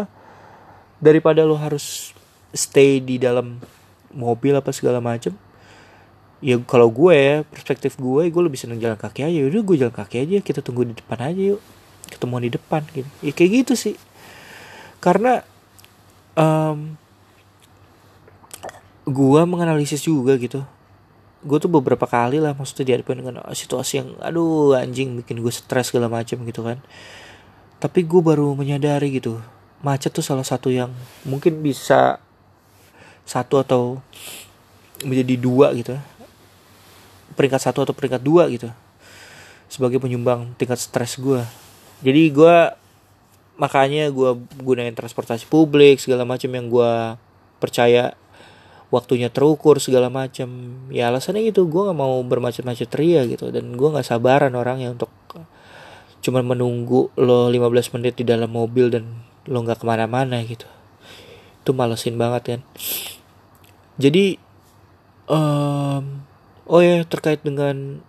daripada 1.02 1.44
lo 1.44 1.58
harus 1.58 2.16
stay 2.56 3.02
di 3.04 3.20
dalam 3.20 3.60
mobil 4.16 4.56
apa 4.56 4.72
segala 4.72 4.96
macem 5.02 5.36
ya 6.40 6.56
kalau 6.64 6.88
gue 6.88 7.12
ya 7.12 7.36
perspektif 7.44 8.00
gue 8.00 8.32
gue 8.32 8.42
lebih 8.44 8.56
seneng 8.56 8.80
jalan 8.80 8.96
kaki 8.96 9.26
aja. 9.26 9.40
Udah 9.50 9.62
gue 9.66 9.76
jalan 9.76 9.94
kaki 9.94 10.16
aja 10.24 10.36
kita 10.40 10.60
tunggu 10.64 10.88
di 10.88 10.94
depan 10.96 11.18
aja 11.20 11.42
yuk. 11.56 11.60
Ketemu 12.08 12.34
di 12.40 12.50
depan 12.54 12.82
gitu. 12.94 13.08
Ya 13.20 13.32
kayak 13.36 13.50
gitu 13.64 13.74
sih. 13.76 13.96
Karena 15.02 15.44
um, 16.38 16.96
gue 19.04 19.42
menganalisis 19.44 20.00
juga 20.00 20.38
gitu 20.40 20.64
gue 21.46 21.58
tuh 21.62 21.70
beberapa 21.70 22.04
kali 22.10 22.42
lah 22.42 22.52
maksudnya 22.58 22.92
dihadapin 22.92 23.22
dengan 23.22 23.46
situasi 23.54 24.02
yang 24.02 24.08
aduh 24.18 24.74
anjing 24.74 25.22
bikin 25.22 25.38
gue 25.38 25.52
stres 25.54 25.94
segala 25.94 26.10
macam 26.10 26.42
gitu 26.42 26.60
kan. 26.66 26.82
Tapi 27.78 28.02
gue 28.02 28.20
baru 28.20 28.58
menyadari 28.58 29.14
gitu 29.14 29.38
macet 29.84 30.12
tuh 30.12 30.24
salah 30.24 30.44
satu 30.44 30.72
yang 30.72 30.90
mungkin 31.22 31.60
bisa 31.60 32.18
satu 33.26 33.60
atau 33.60 34.00
menjadi 35.04 35.36
dua 35.36 35.76
gitu 35.76 35.98
peringkat 37.36 37.60
satu 37.60 37.84
atau 37.84 37.92
peringkat 37.92 38.22
dua 38.24 38.48
gitu 38.48 38.72
sebagai 39.68 40.00
penyumbang 40.00 40.56
tingkat 40.56 40.80
stres 40.80 41.20
gue 41.20 41.42
jadi 42.00 42.22
gue 42.32 42.56
makanya 43.60 44.08
gue 44.08 44.30
gunain 44.62 44.94
transportasi 44.94 45.44
publik 45.48 46.00
segala 46.00 46.24
macam 46.24 46.48
yang 46.48 46.66
gue 46.70 46.92
percaya 47.60 48.16
waktunya 48.94 49.28
terukur 49.28 49.82
segala 49.82 50.06
macam 50.06 50.48
ya 50.94 51.10
alasannya 51.10 51.50
gitu 51.50 51.66
gue 51.66 51.82
nggak 51.90 51.98
mau 51.98 52.22
bermacet-macet 52.22 52.90
ria 52.94 53.26
gitu 53.26 53.50
dan 53.50 53.74
gue 53.74 53.88
nggak 53.90 54.06
sabaran 54.06 54.54
orangnya 54.54 54.94
untuk 54.94 55.10
cuman 56.26 56.42
menunggu 56.42 57.14
lo 57.14 57.46
15 57.46 57.94
menit 57.94 58.18
di 58.18 58.26
dalam 58.26 58.50
mobil 58.50 58.90
dan 58.90 59.22
lo 59.46 59.62
nggak 59.62 59.78
ke 59.78 59.86
mana-mana 59.86 60.42
gitu. 60.42 60.66
Itu 61.62 61.70
malesin 61.70 62.18
banget 62.18 62.42
kan. 62.58 62.60
Jadi 63.94 64.34
um, 65.30 66.26
oh 66.66 66.82
ya 66.82 67.06
terkait 67.06 67.46
dengan 67.46 68.02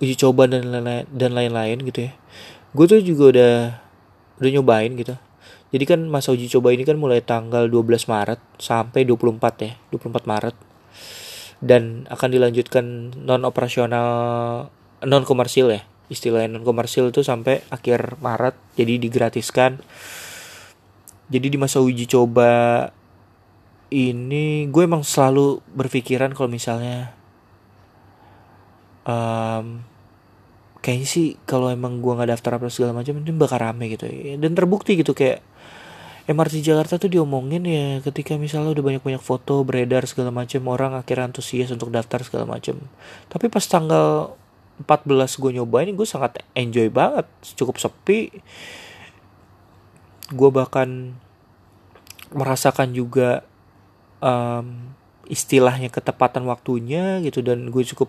uji 0.00 0.16
coba 0.16 0.48
dan 0.48 0.72
lain-lain 0.72 1.04
dan 1.12 1.30
lain-lain 1.36 1.78
gitu 1.84 2.08
ya. 2.08 2.12
Gue 2.72 2.88
tuh 2.88 3.04
juga 3.04 3.24
udah 3.36 3.54
udah 4.40 4.50
nyobain 4.56 4.96
gitu 4.96 5.20
jadi 5.70 5.84
kan 5.86 6.00
masa 6.10 6.34
uji 6.34 6.50
coba 6.50 6.74
ini 6.74 6.82
kan 6.82 6.98
mulai 6.98 7.22
tanggal 7.22 7.70
12 7.70 8.10
Maret 8.10 8.40
sampai 8.58 9.06
24 9.06 9.38
ya 9.62 9.72
24 9.94 10.26
Maret. 10.26 10.56
Dan 11.60 12.08
akan 12.10 12.28
dilanjutkan 12.32 13.14
non 13.22 13.46
operasional 13.46 14.08
non 15.06 15.24
komersil 15.24 15.70
ya 15.70 15.82
istilahnya 16.10 16.58
non 16.58 16.66
komersil 16.66 17.14
itu 17.14 17.22
sampai 17.22 17.62
akhir 17.70 18.18
Maret 18.18 18.58
jadi 18.74 18.98
digratiskan. 18.98 19.78
Jadi 21.30 21.46
di 21.46 21.58
masa 21.60 21.78
uji 21.78 22.10
coba 22.10 22.90
ini 23.94 24.66
gue 24.66 24.82
emang 24.82 25.06
selalu 25.06 25.62
berpikiran 25.70 26.34
kalau 26.34 26.50
misalnya 26.50 27.14
um, 29.06 29.86
kayaknya 30.80 31.06
sih 31.06 31.26
kalau 31.44 31.68
emang 31.68 32.00
gua 32.00 32.16
nggak 32.20 32.30
daftar 32.36 32.56
apa 32.56 32.72
segala 32.72 32.96
macam 32.96 33.20
ini 33.20 33.30
bakal 33.36 33.60
rame 33.60 33.92
gitu. 33.92 34.08
Dan 34.40 34.56
terbukti 34.56 34.96
gitu 34.96 35.12
kayak 35.12 35.44
MRT 36.28 36.60
Jakarta 36.60 37.00
tuh 37.00 37.08
diomongin 37.08 37.64
ya 37.64 38.00
ketika 38.04 38.36
misalnya 38.36 38.76
udah 38.76 38.84
banyak-banyak 38.84 39.22
foto 39.22 39.64
beredar 39.64 40.04
segala 40.04 40.28
macam 40.34 40.64
orang 40.68 40.92
akhirnya 40.98 41.32
antusias 41.32 41.72
untuk 41.72 41.88
daftar 41.88 42.20
segala 42.24 42.44
macam 42.44 42.76
tapi 43.32 43.48
pas 43.48 43.64
tanggal 43.64 44.36
14 44.84 45.40
gue 45.40 45.50
nyobain 45.60 45.92
gue 45.92 46.08
sangat 46.08 46.40
enjoy 46.56 46.88
banget. 46.88 47.28
Cukup 47.56 47.76
sepi. 47.76 48.32
Gue 50.32 50.48
bahkan 50.48 51.18
merasakan 52.30 52.94
juga 52.94 53.42
um, 54.22 54.94
istilahnya 55.26 55.90
ketepatan 55.90 56.46
waktunya 56.46 57.18
gitu 57.20 57.42
dan 57.42 57.68
gue 57.68 57.82
cukup 57.92 58.08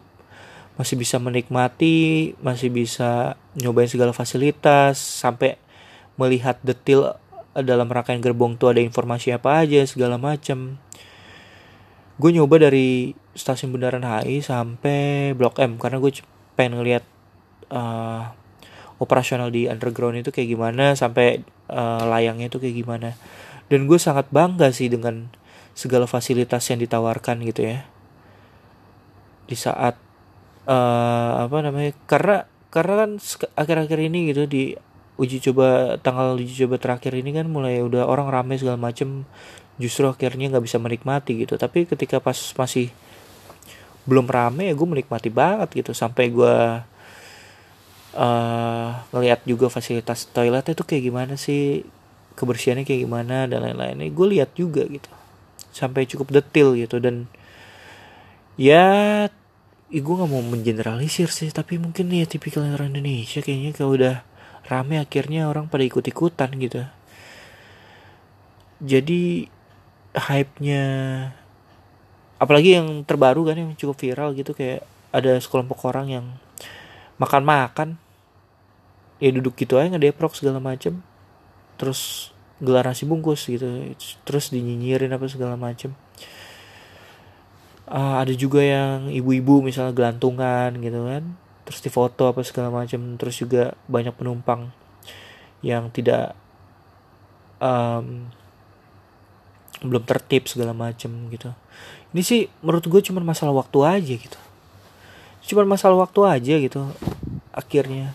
masih 0.79 0.95
bisa 0.95 1.19
menikmati, 1.19 2.33
masih 2.39 2.71
bisa 2.71 3.35
nyobain 3.59 3.91
segala 3.91 4.15
fasilitas 4.15 4.97
sampai 4.97 5.59
melihat 6.15 6.55
detail 6.63 7.19
dalam 7.51 7.91
rangkaian 7.91 8.23
gerbong 8.23 8.55
tuh 8.55 8.71
ada 8.71 8.79
informasi 8.79 9.35
apa 9.35 9.63
aja 9.63 9.83
segala 9.83 10.15
macam. 10.15 10.79
Gue 12.15 12.31
nyoba 12.31 12.61
dari 12.61 13.11
stasiun 13.35 13.75
Bundaran 13.75 14.05
HI 14.05 14.39
sampai 14.39 15.31
Blok 15.35 15.59
M 15.59 15.75
karena 15.75 15.99
gue 15.99 16.11
pengen 16.55 16.79
ngeliat 16.79 17.03
uh, 17.71 18.31
operasional 19.01 19.49
di 19.49 19.65
underground 19.65 20.21
itu 20.21 20.29
kayak 20.29 20.53
gimana 20.53 20.93
sampai 20.93 21.41
uh, 21.67 22.03
layangnya 22.07 22.47
itu 22.47 22.61
kayak 22.61 22.75
gimana. 22.77 23.09
Dan 23.67 23.87
gue 23.87 23.97
sangat 23.97 24.29
bangga 24.29 24.69
sih 24.71 24.91
dengan 24.91 25.31
segala 25.73 26.05
fasilitas 26.05 26.67
yang 26.71 26.79
ditawarkan 26.79 27.41
gitu 27.47 27.67
ya. 27.67 27.87
Di 29.47 29.57
saat 29.57 29.97
uh, 30.69 31.31
apa 31.41 31.57
namanya 31.65 31.91
karena 32.07 32.47
karena 32.71 32.93
kan 33.03 33.11
akhir-akhir 33.59 33.99
ini 33.99 34.31
gitu 34.31 34.47
di 34.47 34.77
uji 35.21 35.37
coba 35.37 36.01
tanggal 36.01 36.33
uji 36.33 36.65
coba 36.65 36.81
terakhir 36.81 37.13
ini 37.13 37.29
kan 37.37 37.45
mulai 37.45 37.85
udah 37.85 38.09
orang 38.09 38.33
ramai 38.33 38.57
segala 38.57 38.81
macem 38.81 39.29
justru 39.77 40.09
akhirnya 40.09 40.49
nggak 40.49 40.65
bisa 40.65 40.81
menikmati 40.81 41.45
gitu. 41.45 41.61
Tapi 41.61 41.85
ketika 41.85 42.17
pas 42.17 42.35
masih 42.57 42.89
belum 44.09 44.25
rame 44.25 44.69
ya 44.69 44.73
gue 44.73 44.87
menikmati 44.89 45.29
banget 45.29 45.69
gitu. 45.77 45.93
Sampai 45.93 46.33
gue 46.33 46.55
uh, 48.17 48.89
ngelihat 49.13 49.45
juga 49.45 49.69
fasilitas 49.69 50.25
toiletnya 50.33 50.73
tuh 50.73 50.89
kayak 50.89 51.03
gimana 51.05 51.33
sih 51.37 51.85
kebersihannya 52.33 52.81
kayak 52.81 53.05
gimana 53.05 53.45
dan 53.45 53.61
lain-lain. 53.61 54.01
Gue 54.09 54.27
lihat 54.37 54.57
juga 54.57 54.89
gitu. 54.89 55.09
Sampai 55.69 56.09
cukup 56.09 56.33
detail 56.33 56.73
gitu 56.73 56.97
dan 56.97 57.29
ya 58.57 59.29
gue 59.91 60.15
gak 60.15 60.31
mau 60.31 60.39
mengeneralisir 60.39 61.27
sih 61.27 61.51
tapi 61.51 61.75
mungkin 61.75 62.07
ya 62.15 62.23
tipikal 62.23 62.63
orang 62.63 62.95
Indonesia 62.95 63.43
kayaknya 63.43 63.75
kalau 63.75 63.99
udah 63.99 64.23
rame 64.71 64.95
akhirnya 65.03 65.51
orang 65.51 65.67
pada 65.67 65.83
ikut-ikutan 65.83 66.49
gitu. 66.55 66.87
Jadi 68.79 69.51
hype-nya 70.15 70.83
apalagi 72.39 72.79
yang 72.79 73.03
terbaru 73.03 73.51
kan 73.51 73.59
yang 73.59 73.71
cukup 73.75 73.99
viral 73.99 74.33
gitu 74.33 74.55
kayak 74.55 74.87
ada 75.11 75.37
sekelompok 75.37 75.83
orang 75.91 76.07
yang 76.09 76.25
makan-makan 77.19 77.99
ya 79.21 79.29
duduk 79.29 79.53
gitu 79.59 79.77
aja 79.77 79.91
ngedeprok 79.91 80.33
segala 80.33 80.63
macem. 80.63 81.03
Terus 81.75 82.31
gelar 82.63 82.87
nasi 82.87 83.03
bungkus 83.03 83.51
gitu 83.51 83.67
terus 84.23 84.49
dinyinyirin 84.49 85.11
apa 85.11 85.27
segala 85.27 85.59
macem. 85.59 85.91
Uh, 87.91 88.23
ada 88.23 88.31
juga 88.31 88.63
yang 88.63 89.11
ibu-ibu 89.11 89.59
misalnya 89.59 89.91
gelantungan 89.91 90.71
gitu 90.79 91.03
kan 91.11 91.35
terus 91.63 91.79
difoto 91.83 92.29
apa 92.29 92.41
segala 92.41 92.73
macam 92.73 93.15
terus 93.15 93.37
juga 93.37 93.77
banyak 93.85 94.13
penumpang 94.17 94.73
yang 95.61 95.93
tidak 95.93 96.33
um, 97.61 98.27
belum 99.81 100.03
tertib 100.05 100.45
segala 100.45 100.73
macam 100.73 101.09
gitu. 101.33 101.49
Ini 102.13 102.21
sih 102.21 102.41
menurut 102.61 102.85
gue 102.85 103.01
cuma 103.01 103.21
masalah 103.21 103.53
waktu 103.53 103.77
aja 103.81 104.13
gitu. 104.17 104.39
Cuma 105.41 105.65
masalah 105.65 105.97
waktu 105.97 106.19
aja 106.25 106.55
gitu 106.57 106.81
akhirnya. 107.53 108.13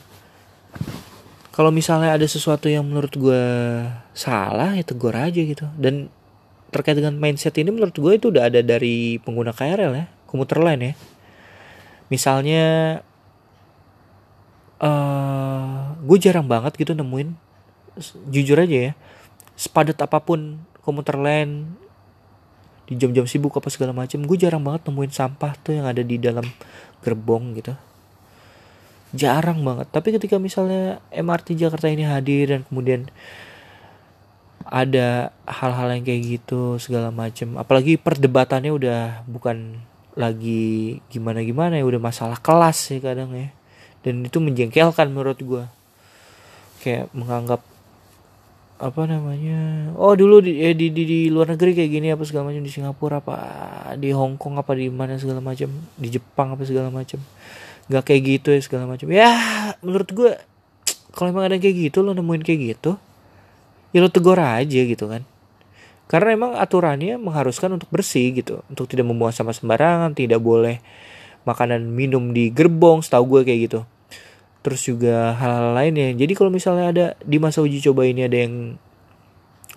Kalau 1.51 1.73
misalnya 1.73 2.13
ada 2.13 2.27
sesuatu 2.29 2.69
yang 2.69 2.85
menurut 2.85 3.17
gue 3.17 3.45
salah 4.13 4.77
ya 4.77 4.85
tegur 4.85 5.17
aja 5.17 5.41
gitu. 5.41 5.67
Dan 5.75 6.13
terkait 6.71 6.99
dengan 6.99 7.17
mindset 7.17 7.57
ini 7.57 7.73
menurut 7.73 7.97
gue 7.97 8.13
itu 8.15 8.29
udah 8.29 8.53
ada 8.53 8.61
dari 8.61 9.17
pengguna 9.23 9.55
KRL 9.55 9.93
ya 9.97 10.07
komuter 10.29 10.61
lain 10.61 10.93
ya. 10.93 10.95
Misalnya 12.13 12.65
uh, 14.81 15.95
gue 16.01 16.19
jarang 16.21 16.47
banget 16.47 16.77
gitu 16.77 16.93
nemuin. 16.93 17.35
Jujur 18.29 18.61
aja 18.61 18.93
ya 18.93 18.93
sepadat 19.57 19.97
apa 20.05 20.21
pun 20.21 20.61
komuter 20.85 21.17
lain 21.17 21.65
di 22.87 22.95
jam-jam 22.95 23.27
sibuk 23.27 23.57
apa 23.57 23.73
segala 23.73 23.91
macam 23.91 24.23
gue 24.23 24.37
jarang 24.39 24.63
banget 24.63 24.87
nemuin 24.87 25.11
sampah 25.11 25.57
tuh 25.59 25.75
yang 25.75 25.89
ada 25.89 26.05
di 26.05 26.21
dalam 26.21 26.45
gerbong 27.03 27.57
gitu. 27.59 27.75
Jarang 29.17 29.65
banget. 29.65 29.89
Tapi 29.91 30.15
ketika 30.15 30.37
misalnya 30.37 31.01
MRT 31.11 31.57
Jakarta 31.57 31.89
ini 31.89 32.05
hadir 32.05 32.53
dan 32.53 32.61
kemudian 32.69 33.09
ada 34.67 35.31
hal-hal 35.47 35.95
yang 35.95 36.05
kayak 36.05 36.23
gitu 36.27 36.77
segala 36.83 37.15
macem 37.15 37.55
apalagi 37.55 37.95
perdebatannya 37.95 38.75
udah 38.75 39.23
bukan 39.31 39.79
lagi 40.19 40.99
gimana 41.07 41.47
gimana 41.47 41.79
ya 41.79 41.87
udah 41.87 42.03
masalah 42.03 42.35
kelas 42.43 42.91
sih 42.91 42.99
kadang 42.99 43.31
ya 43.31 43.55
dan 44.07 44.23
itu 44.23 44.39
menjengkelkan 44.39 45.11
menurut 45.11 45.39
gue 45.43 45.65
kayak 46.87 47.11
menganggap 47.11 47.59
apa 48.77 49.09
namanya 49.09 49.91
oh 49.99 50.15
dulu 50.15 50.45
di, 50.45 50.63
eh, 50.63 50.77
di, 50.77 50.95
di 50.95 51.03
di 51.03 51.21
luar 51.27 51.57
negeri 51.57 51.75
kayak 51.75 51.91
gini 51.91 52.07
apa 52.15 52.23
segala 52.23 52.53
macam 52.53 52.63
di 52.63 52.71
Singapura 52.71 53.19
apa 53.19 53.37
di 53.99 54.15
Hong 54.15 54.39
Kong 54.39 54.63
apa 54.63 54.79
di 54.79 54.87
mana 54.93 55.19
segala 55.19 55.43
macam 55.43 55.73
di 55.99 56.09
Jepang 56.13 56.55
apa 56.55 56.63
segala 56.63 56.93
macam. 56.93 57.19
Nggak 57.91 58.05
kayak 58.05 58.23
gitu 58.23 58.49
ya 58.55 58.61
segala 58.63 58.85
macam. 58.87 59.09
Ya 59.11 59.33
menurut 59.81 60.09
gue 60.13 60.31
kalau 61.17 61.33
emang 61.33 61.49
ada 61.49 61.57
kayak 61.59 61.91
gitu 61.91 62.05
lo 62.05 62.13
nemuin 62.13 62.45
kayak 62.47 62.61
gitu 62.77 63.01
ya 63.97 63.99
lo 64.05 64.13
tegur 64.13 64.37
aja 64.39 64.81
gitu 64.85 65.09
kan. 65.09 65.25
Karena 66.07 66.37
emang 66.37 66.53
aturannya 66.55 67.19
mengharuskan 67.19 67.81
untuk 67.81 67.89
bersih 67.89 68.31
gitu 68.37 68.63
untuk 68.69 68.87
tidak 68.87 69.09
membuang 69.09 69.33
sampah 69.33 69.57
sembarangan 69.57 70.13
tidak 70.13 70.39
boleh 70.39 70.79
makanan 71.49 71.81
minum 71.81 72.37
di 72.37 72.53
gerbong 72.53 73.01
setahu 73.01 73.41
gue 73.41 73.49
kayak 73.49 73.61
gitu 73.73 73.81
terus 74.67 74.83
juga 74.83 75.31
hal-hal 75.39 75.79
lainnya. 75.79 76.11
Jadi 76.19 76.35
kalau 76.35 76.51
misalnya 76.51 76.87
ada 76.91 77.07
di 77.23 77.39
masa 77.39 77.63
uji 77.63 77.79
coba 77.79 78.03
ini 78.03 78.27
ada 78.27 78.35
yang 78.35 78.75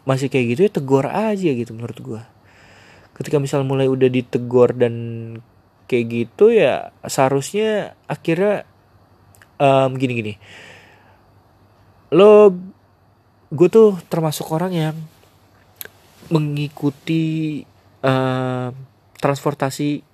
masih 0.10 0.26
kayak 0.34 0.58
gitu 0.58 0.62
ya 0.66 0.72
tegur 0.74 1.06
aja 1.06 1.50
gitu 1.54 1.70
menurut 1.78 1.98
gue 2.02 2.22
ketika 3.22 3.38
misal 3.38 3.62
mulai 3.62 3.86
udah 3.86 4.10
ditegur 4.10 4.74
dan 4.74 4.96
kayak 5.86 6.06
gitu 6.10 6.50
ya 6.50 6.90
seharusnya 7.06 7.94
akhirnya 8.10 8.66
um, 9.62 9.94
gini 9.94 10.14
gini 10.18 10.34
lo 12.16 12.58
gue 13.54 13.70
tuh 13.70 14.02
termasuk 14.10 14.50
orang 14.50 14.74
yang 14.74 14.98
mengikuti 16.34 17.62
um, 18.02 18.74
transportasi 19.22 20.09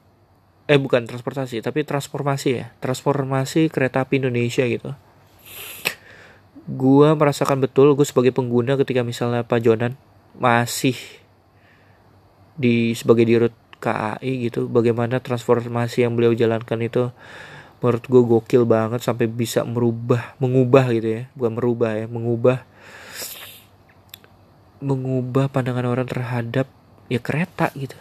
eh 0.66 0.82
bukan 0.82 1.06
transportasi 1.06 1.62
tapi 1.62 1.86
transformasi 1.86 2.50
ya. 2.58 2.66
Transformasi 2.82 3.70
kereta 3.70 4.02
api 4.02 4.18
Indonesia 4.18 4.66
gitu. 4.66 4.98
Gue 6.66 7.14
merasakan 7.14 7.62
betul 7.62 7.94
gue 7.94 8.06
sebagai 8.06 8.34
pengguna 8.34 8.74
ketika 8.74 9.06
misalnya 9.06 9.46
Pak 9.46 9.62
Jonan 9.62 9.94
masih 10.36 10.98
di 12.58 12.98
sebagai 12.98 13.28
dirut 13.30 13.54
KAI 13.78 14.50
gitu 14.50 14.66
bagaimana 14.66 15.22
transformasi 15.22 16.08
yang 16.08 16.18
beliau 16.18 16.34
jalankan 16.34 16.80
itu 16.82 17.14
menurut 17.84 18.04
gue 18.08 18.22
gokil 18.26 18.64
banget 18.66 19.06
sampai 19.06 19.30
bisa 19.30 19.62
merubah 19.62 20.34
mengubah 20.42 20.90
gitu 20.90 21.22
ya. 21.22 21.24
Bukan 21.38 21.62
merubah 21.62 21.94
ya 21.94 22.10
mengubah 22.10 22.66
mengubah 24.82 25.46
pandangan 25.54 25.86
orang 25.86 26.10
terhadap 26.10 26.66
ya 27.06 27.22
kereta 27.22 27.70
gitu 27.78 27.94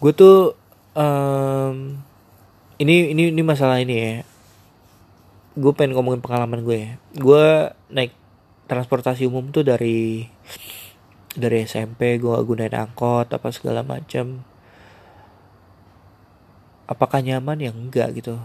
gue 0.00 0.12
tuh 0.16 0.56
um, 0.96 2.00
ini 2.80 3.12
ini 3.12 3.28
ini 3.28 3.42
masalah 3.44 3.84
ini 3.84 3.94
ya. 4.00 4.14
Gue 5.60 5.72
pengen 5.76 5.92
ngomongin 5.92 6.24
pengalaman 6.24 6.64
gue 6.64 6.76
ya. 6.80 6.92
Gue 7.12 7.68
naik 7.92 8.16
transportasi 8.64 9.28
umum 9.28 9.52
tuh 9.52 9.60
dari 9.60 10.24
dari 11.36 11.68
SMP 11.68 12.16
gue 12.16 12.32
gunain 12.48 12.72
angkot 12.72 13.28
apa 13.28 13.48
segala 13.52 13.84
macam 13.84 14.40
apakah 16.88 17.20
nyaman? 17.20 17.60
Ya 17.60 17.70
enggak 17.76 18.16
gitu. 18.16 18.40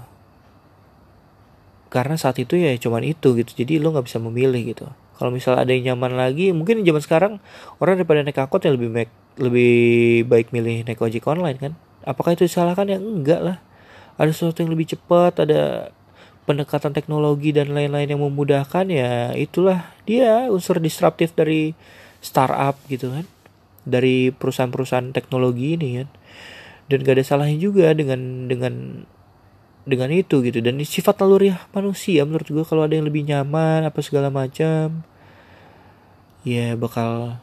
Karena 1.88 2.20
saat 2.20 2.36
itu 2.36 2.60
ya 2.60 2.76
cuman 2.76 3.08
itu 3.08 3.32
gitu. 3.40 3.52
Jadi 3.56 3.80
lo 3.80 3.96
nggak 3.96 4.12
bisa 4.12 4.20
memilih 4.20 4.76
gitu 4.76 4.92
kalau 5.16 5.32
misal 5.32 5.56
ada 5.56 5.72
yang 5.72 5.96
nyaman 5.96 6.20
lagi 6.20 6.52
mungkin 6.52 6.84
zaman 6.84 7.02
sekarang 7.04 7.34
orang 7.80 7.96
daripada 8.00 8.22
naik 8.24 8.40
angkot 8.40 8.68
yang 8.68 8.76
lebih 8.76 8.92
baik 8.92 9.12
lebih 9.40 9.74
baik 10.28 10.48
milih 10.56 10.88
naik 10.88 11.00
ojek 11.00 11.24
online 11.28 11.60
kan? 11.60 11.74
Apakah 12.06 12.36
itu 12.36 12.48
disalahkan? 12.48 12.88
Ya 12.88 13.00
enggak 13.00 13.42
lah. 13.42 13.58
Ada 14.16 14.32
sesuatu 14.32 14.64
yang 14.64 14.72
lebih 14.72 14.96
cepat 14.96 15.44
ada 15.44 15.92
pendekatan 16.46 16.94
teknologi 16.94 17.50
dan 17.52 17.74
lain-lain 17.74 18.06
yang 18.06 18.22
memudahkan 18.22 18.86
ya 18.88 19.34
itulah 19.34 19.92
dia 20.06 20.48
unsur 20.48 20.78
disruptif 20.78 21.34
dari 21.36 21.76
startup 22.24 22.80
gitu 22.88 23.12
kan? 23.12 23.26
Dari 23.86 24.32
perusahaan-perusahaan 24.32 25.12
teknologi 25.12 25.76
ini 25.76 26.04
kan? 26.04 26.10
Dan 26.86 27.02
gak 27.02 27.18
ada 27.18 27.26
salahnya 27.26 27.58
juga 27.58 27.92
dengan 27.98 28.46
dengan 28.46 29.04
dengan 29.86 30.10
itu 30.12 30.42
gitu. 30.42 30.60
Dan 30.60 30.82
sifat 30.82 31.22
naluriah 31.22 31.62
manusia 31.72 32.26
menurut 32.26 32.50
gue 32.50 32.66
kalau 32.66 32.84
ada 32.84 32.98
yang 32.98 33.06
lebih 33.06 33.24
nyaman 33.24 33.86
apa 33.86 34.02
segala 34.02 34.34
macam 34.34 35.06
ya 36.46 36.74
bakal 36.78 37.38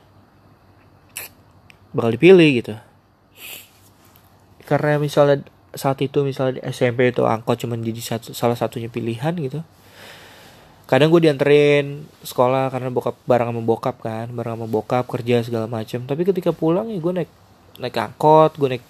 bakal 1.94 2.10
dipilih 2.10 2.50
gitu. 2.60 2.74
Karena 4.66 4.98
misalnya 4.98 5.46
saat 5.72 5.98
itu 6.04 6.20
misalnya 6.20 6.60
di 6.60 6.62
SMP 6.68 7.14
itu 7.14 7.24
angkot 7.24 7.64
cuma 7.64 7.78
jadi 7.80 8.02
satu, 8.02 8.36
salah 8.36 8.58
satunya 8.58 8.92
pilihan 8.92 9.32
gitu. 9.38 9.60
Kadang 10.86 11.08
gue 11.08 11.24
dianterin 11.24 12.04
sekolah 12.20 12.68
karena 12.68 12.92
bokap 12.92 13.16
bareng 13.24 13.48
sama 13.48 13.62
bokap 13.64 13.96
kan 14.04 14.28
bareng 14.28 14.60
sama 14.60 14.66
bokap 14.68 15.04
kerja 15.08 15.40
segala 15.40 15.64
macam. 15.70 16.04
Tapi 16.04 16.22
ketika 16.28 16.52
pulang 16.52 16.92
ya 16.92 16.98
gue 17.00 17.12
naik 17.22 17.30
naik 17.80 17.96
angkot 17.96 18.60
gue 18.60 18.68
naik 18.76 18.84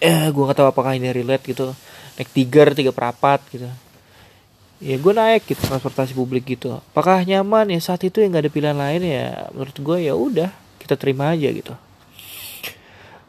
eh 0.00 0.28
gue 0.28 0.42
gak 0.44 0.58
tahu 0.58 0.68
apakah 0.68 0.92
ini 0.96 1.08
relate 1.12 1.44
gitu. 1.52 1.72
Naik 2.16 2.30
tiga 2.32 2.68
tiga 2.72 2.92
perapat 2.92 3.40
gitu. 3.52 3.68
Ya 4.76 4.96
gue 5.00 5.12
naik 5.12 5.48
gitu 5.48 5.60
transportasi 5.64 6.12
publik 6.12 6.44
gitu. 6.44 6.76
Apakah 6.92 7.24
nyaman? 7.24 7.72
Ya 7.72 7.80
saat 7.80 8.04
itu 8.04 8.20
ya 8.20 8.28
nggak 8.28 8.44
ada 8.44 8.52
pilihan 8.52 8.76
lain 8.76 9.02
ya. 9.04 9.48
Menurut 9.56 9.76
gue 9.76 9.96
ya 10.04 10.12
udah 10.12 10.50
kita 10.80 11.00
terima 11.00 11.32
aja 11.32 11.48
gitu. 11.48 11.72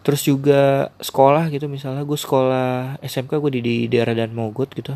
Terus 0.04 0.22
juga 0.24 0.92
sekolah 1.00 1.52
gitu 1.52 1.68
misalnya 1.72 2.04
gue 2.04 2.20
sekolah 2.20 3.00
SMK 3.04 3.32
gue 3.44 3.52
di, 3.60 3.62
di 3.64 3.76
daerah 3.88 4.16
dan 4.16 4.36
Mogot 4.36 4.72
gitu. 4.76 4.96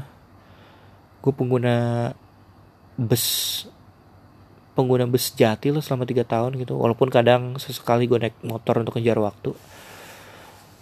Gue 1.23 1.31
pengguna 1.31 2.11
bus 2.99 3.25
pengguna 4.75 5.07
bus 5.07 5.35
jati 5.35 5.71
loh 5.71 5.83
selama 5.83 6.03
tiga 6.03 6.27
tahun 6.27 6.59
gitu. 6.59 6.75
Walaupun 6.75 7.07
kadang 7.07 7.55
sesekali 7.59 8.11
gue 8.11 8.19
naik 8.27 8.35
motor 8.43 8.83
untuk 8.83 8.99
kejar 8.99 9.19
waktu 9.19 9.55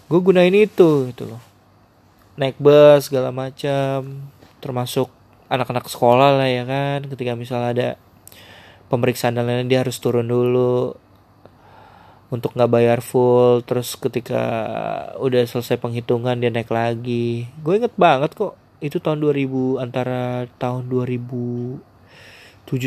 gue 0.09 0.19
gunain 0.19 0.51
itu 0.51 1.13
gitu 1.13 1.23
loh. 1.29 1.41
Naik 2.35 2.57
bus 2.57 3.07
segala 3.07 3.29
macam. 3.29 4.25
Termasuk 4.57 5.07
anak-anak 5.47 5.85
sekolah 5.85 6.41
lah 6.41 6.49
ya 6.49 6.65
kan. 6.65 7.05
Ketika 7.05 7.37
misalnya 7.37 7.69
ada 7.69 7.89
pemeriksaan 8.89 9.37
dan 9.37 9.45
lain-lain 9.45 9.69
dia 9.69 9.85
harus 9.85 10.01
turun 10.01 10.25
dulu 10.25 10.97
untuk 12.33 12.57
nggak 12.57 12.73
bayar 12.73 12.99
full. 13.05 13.61
Terus 13.61 13.93
ketika 13.93 14.41
udah 15.21 15.45
selesai 15.45 15.77
penghitungan 15.77 16.41
dia 16.41 16.49
naik 16.49 16.73
lagi. 16.73 17.45
Gue 17.61 17.77
inget 17.77 17.93
banget 17.93 18.33
kok 18.33 18.57
itu 18.81 18.97
tahun 18.97 19.21
2000 19.21 19.83
antara 19.83 20.47
tahun 20.57 20.87
2007 20.89 21.83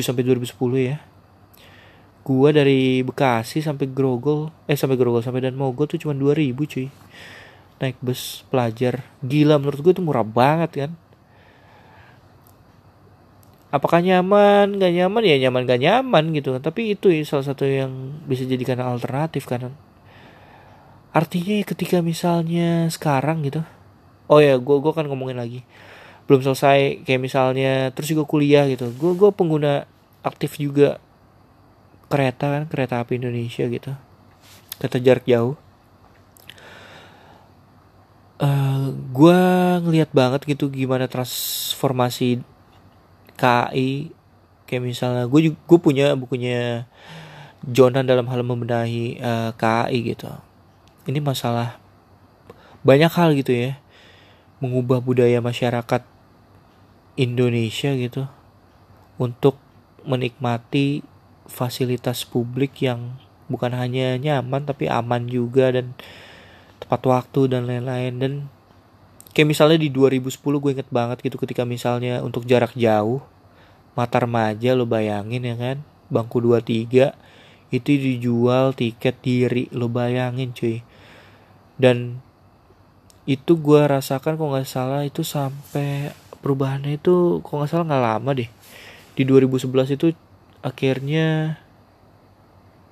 sampai 0.02 0.24
2010 0.24 0.88
ya 0.88 1.11
gua 2.22 2.54
dari 2.54 3.02
Bekasi 3.02 3.58
sampai 3.60 3.90
Grogol 3.90 4.50
eh 4.70 4.78
sampai 4.78 4.94
Grogol 4.94 5.22
sampai 5.22 5.42
dan 5.42 5.58
Mogot 5.58 5.90
tuh 5.90 5.98
cuma 5.98 6.14
2000 6.14 6.54
cuy. 6.54 6.86
Naik 7.82 7.98
bus 7.98 8.46
pelajar. 8.46 9.02
Gila 9.26 9.58
menurut 9.58 9.82
gue 9.82 9.92
itu 9.98 10.02
murah 10.02 10.22
banget 10.22 10.86
kan? 10.86 10.90
Apakah 13.74 13.98
nyaman 14.04 14.78
gak 14.78 14.92
nyaman? 14.94 15.22
Ya 15.26 15.36
nyaman 15.42 15.66
gak 15.66 15.82
nyaman 15.82 16.24
gitu 16.30 16.54
kan. 16.54 16.62
Tapi 16.62 16.94
itu 16.94 17.10
ya 17.10 17.26
salah 17.26 17.42
satu 17.50 17.66
yang 17.66 18.22
bisa 18.28 18.46
jadikan 18.46 18.78
alternatif 18.78 19.50
kan? 19.50 19.74
Artinya 21.10 21.58
ketika 21.66 21.98
misalnya 22.04 22.86
sekarang 22.86 23.42
gitu. 23.42 23.66
Oh 24.30 24.38
ya 24.38 24.54
gue 24.62 24.76
gue 24.78 24.92
kan 24.94 25.10
ngomongin 25.10 25.42
lagi. 25.42 25.66
Belum 26.30 26.38
selesai 26.38 27.02
kayak 27.02 27.18
misalnya 27.18 27.90
terus 27.90 28.14
juga 28.14 28.30
kuliah 28.30 28.68
gitu. 28.70 28.94
Gue 28.94 29.18
gue 29.18 29.30
pengguna 29.34 29.90
aktif 30.22 30.54
juga 30.60 31.02
kereta 32.12 32.52
kan 32.52 32.68
kereta 32.68 33.00
api 33.00 33.16
Indonesia 33.16 33.64
gitu. 33.64 33.96
Kereta 34.76 35.00
jarak 35.00 35.24
jauh. 35.24 35.56
Uh, 38.36 38.44
eh, 38.44 38.84
gue 39.16 39.40
ngelihat 39.80 40.12
banget 40.12 40.44
gitu 40.44 40.68
gimana 40.68 41.08
transformasi 41.08 42.44
KI 43.40 44.12
kayak 44.68 44.82
misalnya 44.84 45.24
gue 45.24 45.56
gue 45.56 45.78
punya 45.80 46.12
bukunya 46.12 46.84
Jonan 47.62 48.04
dalam 48.04 48.26
hal 48.26 48.44
membenahi 48.44 49.16
uh, 49.22 49.48
eh, 49.48 49.50
KI 49.56 50.12
gitu. 50.12 50.28
Ini 51.08 51.24
masalah 51.24 51.80
banyak 52.84 53.08
hal 53.08 53.32
gitu 53.38 53.56
ya. 53.56 53.80
Mengubah 54.60 55.00
budaya 55.00 55.40
masyarakat 55.40 56.04
Indonesia 57.16 57.94
gitu. 57.96 58.28
Untuk 59.16 59.56
menikmati 60.02 61.11
fasilitas 61.46 62.26
publik 62.26 62.82
yang 62.84 63.18
bukan 63.50 63.74
hanya 63.76 64.16
nyaman 64.16 64.64
tapi 64.64 64.88
aman 64.88 65.28
juga 65.28 65.74
dan 65.74 65.92
tepat 66.82 67.02
waktu 67.06 67.40
dan 67.52 67.68
lain-lain. 67.68 68.12
Dan 68.18 68.32
kayak 69.32 69.48
misalnya 69.48 69.78
di 69.80 69.88
2010 69.88 70.38
gue 70.40 70.70
inget 70.74 70.88
banget 70.90 71.18
gitu 71.24 71.36
ketika 71.40 71.62
misalnya 71.64 72.20
untuk 72.20 72.44
jarak 72.44 72.74
jauh 72.76 73.24
mata 73.92 74.16
remaja 74.24 74.72
lo 74.72 74.88
bayangin 74.88 75.44
ya 75.44 75.56
kan 75.56 75.76
bangku 76.08 76.40
23 76.40 77.12
itu 77.72 77.88
dijual 77.88 78.76
tiket 78.76 79.16
diri 79.24 79.68
lo 79.72 79.88
bayangin 79.88 80.52
cuy. 80.52 80.84
Dan 81.80 82.20
itu 83.24 83.56
gue 83.56 83.80
rasakan 83.86 84.36
kok 84.36 84.48
nggak 84.50 84.68
salah 84.68 85.02
itu 85.06 85.24
sampai 85.24 86.12
perubahannya 86.44 86.98
itu 87.00 87.40
kok 87.40 87.54
nggak 87.54 87.70
salah 87.70 87.86
nggak 87.88 88.04
lama 88.04 88.30
deh. 88.36 88.50
Di 89.16 89.22
2011 89.24 89.96
itu 89.96 90.12
akhirnya 90.62 91.58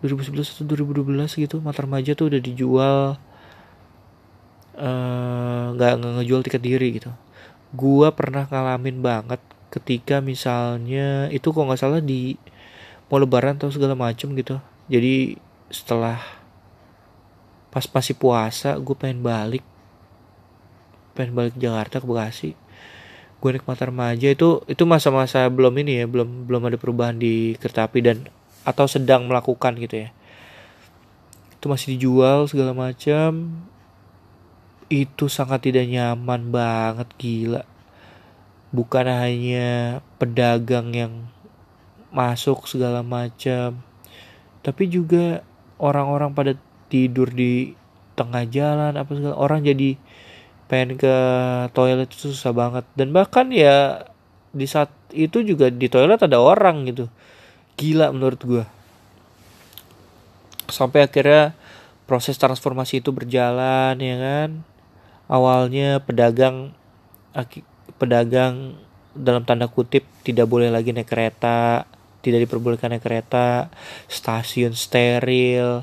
2011 0.02 0.59
atau 0.59 0.64
2012 0.66 1.40
gitu 1.40 1.62
mata 1.62 1.85
remaja 1.85 2.16
tuh 2.16 2.33
udah 2.33 2.40
dijual 2.40 2.98
eh, 4.74 5.64
nggak 5.76 5.92
uh, 5.96 5.98
ngejual 6.20 6.40
tiket 6.44 6.62
diri 6.62 6.88
gitu. 6.98 7.11
Gua 7.70 8.11
pernah 8.11 8.48
ngalamin 8.50 8.98
banget 9.00 9.40
ketika 9.70 10.18
misalnya 10.18 11.30
itu 11.30 11.54
kok 11.54 11.62
nggak 11.62 11.80
salah 11.80 12.02
di 12.02 12.35
mau 13.06 13.22
lebaran 13.22 13.59
atau 13.59 13.70
segala 13.70 13.94
macem 13.94 14.35
gitu. 14.35 14.59
Jadi 14.90 15.38
setelah 15.70 16.18
pas 17.70 17.87
masih 17.87 18.18
puasa 18.18 18.74
gue 18.83 18.96
pengen 18.98 19.22
balik 19.22 19.62
pengen 21.14 21.38
balik 21.38 21.54
Jakarta 21.54 22.02
ke 22.02 22.06
Bekasi 22.11 22.50
gue 23.40 23.50
naik 23.57 23.64
motor 23.64 23.88
remaja 23.88 24.29
itu 24.29 24.61
itu 24.68 24.85
masa-masa 24.85 25.48
belum 25.48 25.72
ini 25.81 26.05
ya 26.05 26.07
belum 26.07 26.44
belum 26.44 26.68
ada 26.68 26.76
perubahan 26.76 27.16
di 27.16 27.57
kereta 27.57 27.88
api 27.88 27.98
dan 28.05 28.29
atau 28.68 28.85
sedang 28.85 29.24
melakukan 29.24 29.74
gitu 29.81 30.07
ya. 30.07 30.09
Itu 31.57 31.72
masih 31.72 31.96
dijual 31.96 32.44
segala 32.48 32.76
macam. 32.76 33.64
Itu 34.92 35.33
sangat 35.33 35.64
tidak 35.64 35.88
nyaman 35.88 36.53
banget 36.53 37.09
gila. 37.16 37.64
Bukan 38.70 39.07
hanya 39.09 40.00
pedagang 40.20 40.92
yang 40.92 41.12
masuk 42.12 42.68
segala 42.68 43.00
macam 43.00 43.81
tapi 44.61 44.92
juga 44.92 45.40
orang-orang 45.81 46.37
pada 46.37 46.53
tidur 46.92 47.33
di 47.33 47.72
tengah 48.16 48.44
jalan 48.48 48.92
apa 48.92 49.11
segala. 49.16 49.35
Orang 49.40 49.64
jadi 49.64 49.96
pengen 50.70 50.94
ke 50.94 51.14
toilet 51.74 52.06
itu 52.06 52.30
susah 52.30 52.54
banget. 52.54 52.87
Dan 52.94 53.11
bahkan 53.11 53.50
ya 53.50 54.06
di 54.54 54.70
saat 54.70 54.94
itu 55.11 55.42
juga 55.42 55.66
di 55.74 55.90
toilet 55.90 56.22
ada 56.22 56.38
orang 56.38 56.87
gitu. 56.87 57.11
Gila 57.74 58.14
menurut 58.14 58.40
gue 58.46 58.64
sampai 60.70 61.02
akhirnya 61.02 61.59
proses 62.06 62.38
transformasi 62.38 63.02
itu 63.02 63.11
berjalan 63.11 63.98
ya 63.98 64.16
kan? 64.16 64.50
Awalnya 65.26 66.02
pedagang 66.02 66.74
pedagang 67.98 68.78
dalam 69.14 69.42
tanda 69.42 69.66
kutip 69.66 70.06
tidak 70.22 70.46
boleh 70.46 70.70
lagi 70.70 70.94
naik 70.94 71.11
kereta 71.11 71.87
tidak 72.20 72.46
diperbolehkan 72.46 72.94
naik 72.94 73.04
kereta 73.04 73.72
stasiun 74.06 74.76
steril 74.76 75.83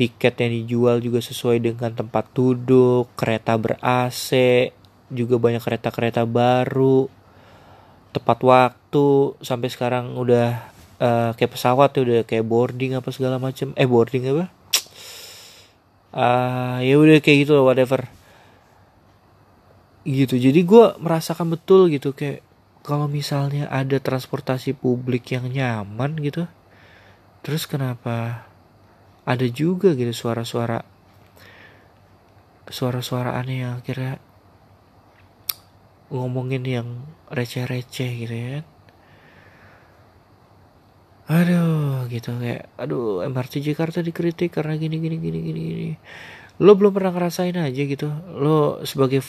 tiket 0.00 0.40
yang 0.40 0.52
dijual 0.64 0.96
juga 1.04 1.20
sesuai 1.20 1.60
dengan 1.60 1.92
tempat 1.92 2.32
duduk, 2.32 3.12
kereta 3.20 3.60
ber 3.60 3.76
AC, 3.84 4.32
juga 5.12 5.36
banyak 5.36 5.60
kereta-kereta 5.60 6.24
baru, 6.24 7.04
tepat 8.16 8.38
waktu, 8.40 9.36
sampai 9.44 9.68
sekarang 9.68 10.16
udah 10.16 10.72
uh, 10.96 11.30
kayak 11.36 11.52
pesawat 11.52 11.92
tuh 11.92 12.08
udah 12.08 12.24
kayak 12.24 12.48
boarding 12.48 12.96
apa 12.96 13.12
segala 13.12 13.36
macam, 13.36 13.76
eh 13.76 13.84
boarding 13.84 14.24
apa? 14.32 14.44
Uh, 16.16 16.80
ya 16.80 16.96
udah 16.96 17.20
kayak 17.20 17.44
gitu 17.44 17.60
loh 17.60 17.68
whatever 17.68 18.02
gitu 20.02 20.34
jadi 20.40 20.58
gue 20.66 20.84
merasakan 20.98 21.54
betul 21.54 21.86
gitu 21.86 22.10
kayak 22.10 22.42
kalau 22.82 23.06
misalnya 23.06 23.70
ada 23.70 24.00
transportasi 24.02 24.74
publik 24.74 25.30
yang 25.30 25.46
nyaman 25.46 26.18
gitu 26.18 26.50
terus 27.46 27.68
kenapa 27.68 28.49
ada 29.30 29.46
juga 29.46 29.94
gitu 29.94 30.10
suara-suara 30.10 30.82
suara-suara 32.66 33.38
aneh 33.38 33.62
yang 33.62 33.78
akhirnya 33.78 34.18
ngomongin 36.10 36.66
yang 36.66 36.88
receh-receh 37.30 38.10
gitu 38.26 38.34
ya 38.34 38.48
kan. 38.58 38.64
aduh 41.30 42.10
gitu 42.10 42.34
kayak 42.42 42.66
aduh 42.74 43.22
MRT 43.22 43.62
Jakarta 43.62 44.02
dikritik 44.02 44.50
karena 44.50 44.74
gini 44.74 44.98
gini 44.98 45.16
gini 45.22 45.38
gini 45.38 45.60
gini. 45.62 45.94
Lo 46.58 46.74
belum 46.74 46.90
pernah 46.90 47.14
ngerasain 47.14 47.54
aja 47.54 47.82
gitu. 47.86 48.10
Lo 48.34 48.82
sebagai 48.82 49.22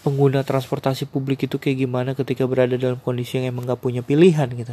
pengguna 0.00 0.40
transportasi 0.40 1.04
publik 1.12 1.44
itu 1.44 1.60
kayak 1.60 1.84
gimana 1.84 2.16
ketika 2.16 2.48
berada 2.48 2.80
dalam 2.80 2.96
kondisi 3.04 3.36
yang 3.36 3.52
emang 3.52 3.68
gak 3.68 3.84
punya 3.84 4.00
pilihan 4.00 4.48
gitu 4.56 4.72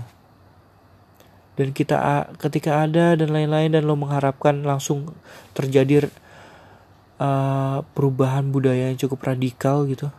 dan 1.56 1.72
kita 1.72 2.28
ketika 2.36 2.84
ada 2.84 3.16
dan 3.16 3.32
lain-lain 3.32 3.72
dan 3.72 3.88
lo 3.88 3.96
mengharapkan 3.96 4.60
langsung 4.64 5.16
terjadi 5.56 6.12
uh, 7.20 7.80
perubahan 7.96 8.52
budaya 8.52 8.92
yang 8.92 9.00
cukup 9.00 9.24
radikal 9.32 9.88
gitu. 9.88 10.12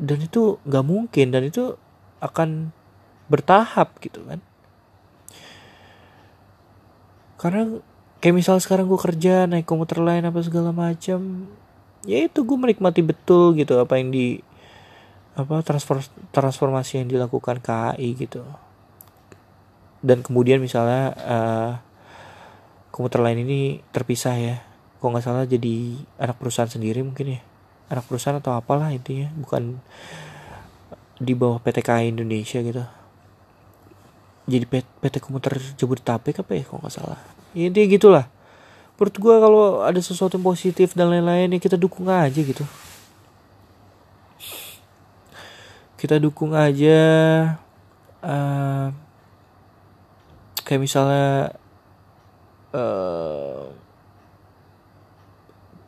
Dan 0.00 0.24
itu 0.24 0.60
nggak 0.64 0.84
mungkin 0.84 1.32
dan 1.32 1.48
itu 1.48 1.76
akan 2.20 2.72
bertahap 3.32 3.96
gitu 4.04 4.20
kan. 4.28 4.40
Karena 7.40 7.80
kayak 8.20 8.36
misal 8.36 8.60
sekarang 8.60 8.84
gue 8.84 9.00
kerja 9.00 9.48
naik 9.48 9.64
komuter 9.64 10.04
lain 10.04 10.28
apa 10.28 10.44
segala 10.44 10.76
macam 10.76 11.48
ya 12.04 12.20
itu 12.20 12.44
gue 12.44 12.56
menikmati 12.56 13.00
betul 13.00 13.56
gitu 13.56 13.80
apa 13.80 13.96
yang 13.96 14.12
di 14.12 14.44
apa 15.36 15.64
transfer 15.64 16.04
transformasi 16.36 17.00
yang 17.00 17.08
dilakukan 17.08 17.64
KAI 17.64 18.12
gitu 18.12 18.44
dan 20.00 20.24
kemudian 20.24 20.64
misalnya 20.64 21.12
uh, 21.20 21.72
komuter 22.88 23.20
lain 23.20 23.44
ini 23.44 23.84
terpisah 23.92 24.36
ya. 24.36 24.56
Kok 25.00 25.08
nggak 25.08 25.24
salah 25.24 25.44
jadi 25.48 25.96
anak 26.20 26.36
perusahaan 26.40 26.68
sendiri 26.68 27.00
mungkin 27.04 27.36
ya. 27.36 27.40
Anak 27.92 28.08
perusahaan 28.08 28.40
atau 28.40 28.56
apalah 28.56 28.92
intinya. 28.92 29.28
Bukan 29.36 29.80
di 31.20 31.32
bawah 31.36 31.60
PT 31.60 31.84
KAI 31.84 32.12
Indonesia 32.12 32.60
gitu. 32.64 32.84
Jadi 34.50 34.64
PT 35.00 35.20
komuter 35.20 35.60
Jabodetabek 35.76 36.42
apa 36.42 36.52
ya 36.56 36.62
kok 36.64 36.80
nggak 36.80 36.94
salah. 36.96 37.20
Ya, 37.52 37.68
intinya 37.68 37.88
gitulah. 37.92 38.26
Menurut 38.96 39.16
gue 39.16 39.34
kalau 39.40 39.64
ada 39.80 40.00
sesuatu 40.00 40.36
yang 40.36 40.44
positif 40.44 40.92
dan 40.92 41.08
lain-lain 41.08 41.56
ya 41.56 41.60
kita 41.60 41.76
dukung 41.80 42.08
aja 42.08 42.36
gitu. 42.36 42.64
Kita 45.96 46.16
dukung 46.16 46.56
aja 46.56 47.00
uh, 48.24 48.88
kayak 50.62 50.82
misalnya 50.82 51.54
uh, 52.74 53.70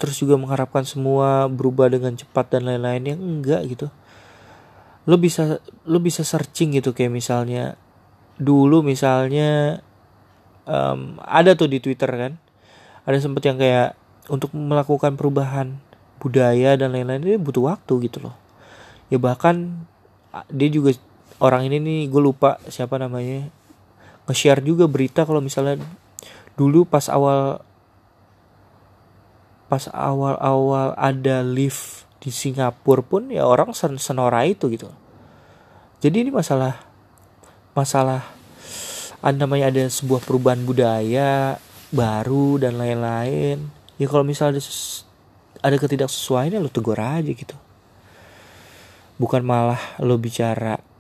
terus 0.03 0.19
juga 0.19 0.35
mengharapkan 0.35 0.83
semua 0.83 1.47
berubah 1.47 1.87
dengan 1.87 2.19
cepat 2.19 2.59
dan 2.59 2.67
lain-lain 2.67 3.15
yang 3.15 3.21
enggak 3.23 3.63
gitu. 3.71 3.87
Lo 5.07 5.15
bisa 5.19 5.63
lo 5.87 5.99
bisa 6.03 6.27
searching 6.27 6.75
gitu 6.75 6.91
kayak 6.91 7.15
misalnya 7.15 7.79
dulu 8.39 8.83
misalnya 8.83 9.79
um, 10.67 11.23
ada 11.23 11.55
tuh 11.55 11.71
di 11.71 11.79
Twitter 11.79 12.11
kan 12.11 12.33
ada 13.07 13.19
sempet 13.19 13.47
yang 13.47 13.59
kayak 13.59 13.95
untuk 14.31 14.55
melakukan 14.55 15.15
perubahan 15.19 15.79
budaya 16.23 16.79
dan 16.79 16.95
lain-lain 16.95 17.23
itu 17.23 17.39
butuh 17.39 17.75
waktu 17.75 18.11
gitu 18.11 18.23
loh. 18.23 18.35
Ya 19.11 19.19
bahkan 19.19 19.87
dia 20.51 20.71
juga 20.71 20.95
orang 21.43 21.67
ini 21.67 21.83
nih 21.83 22.01
gue 22.11 22.23
lupa 22.23 22.63
siapa 22.71 22.99
namanya 22.99 23.51
nge-share 24.31 24.63
juga 24.63 24.87
berita 24.87 25.27
kalau 25.27 25.43
misalnya 25.43 25.83
dulu 26.55 26.87
pas 26.87 27.09
awal 27.11 27.65
pas 29.67 29.89
awal-awal 29.89 30.93
ada 31.01 31.41
lift 31.41 32.05
di 32.21 32.29
Singapura 32.29 33.03
pun 33.03 33.33
ya 33.33 33.49
orang 33.49 33.73
sen 33.73 33.97
senora 33.97 34.45
itu 34.45 34.69
gitu. 34.69 34.93
Jadi 36.05 36.29
ini 36.29 36.31
masalah 36.31 36.77
masalah 37.73 38.21
namanya 39.25 39.73
ada 39.73 39.83
sebuah 39.89 40.21
perubahan 40.23 40.63
budaya 40.63 41.57
baru 41.89 42.61
dan 42.61 42.77
lain-lain. 42.77 43.73
Ya 43.97 44.07
kalau 44.13 44.29
misalnya 44.29 44.61
ada, 44.61 44.63
ada 45.73 45.77
ketidaksesuaiannya 45.81 46.61
lo 46.61 46.69
tegur 46.69 47.01
aja 47.01 47.33
gitu. 47.33 47.57
Bukan 49.17 49.41
malah 49.41 49.81
lo 50.03 50.21
bicara 50.21 50.92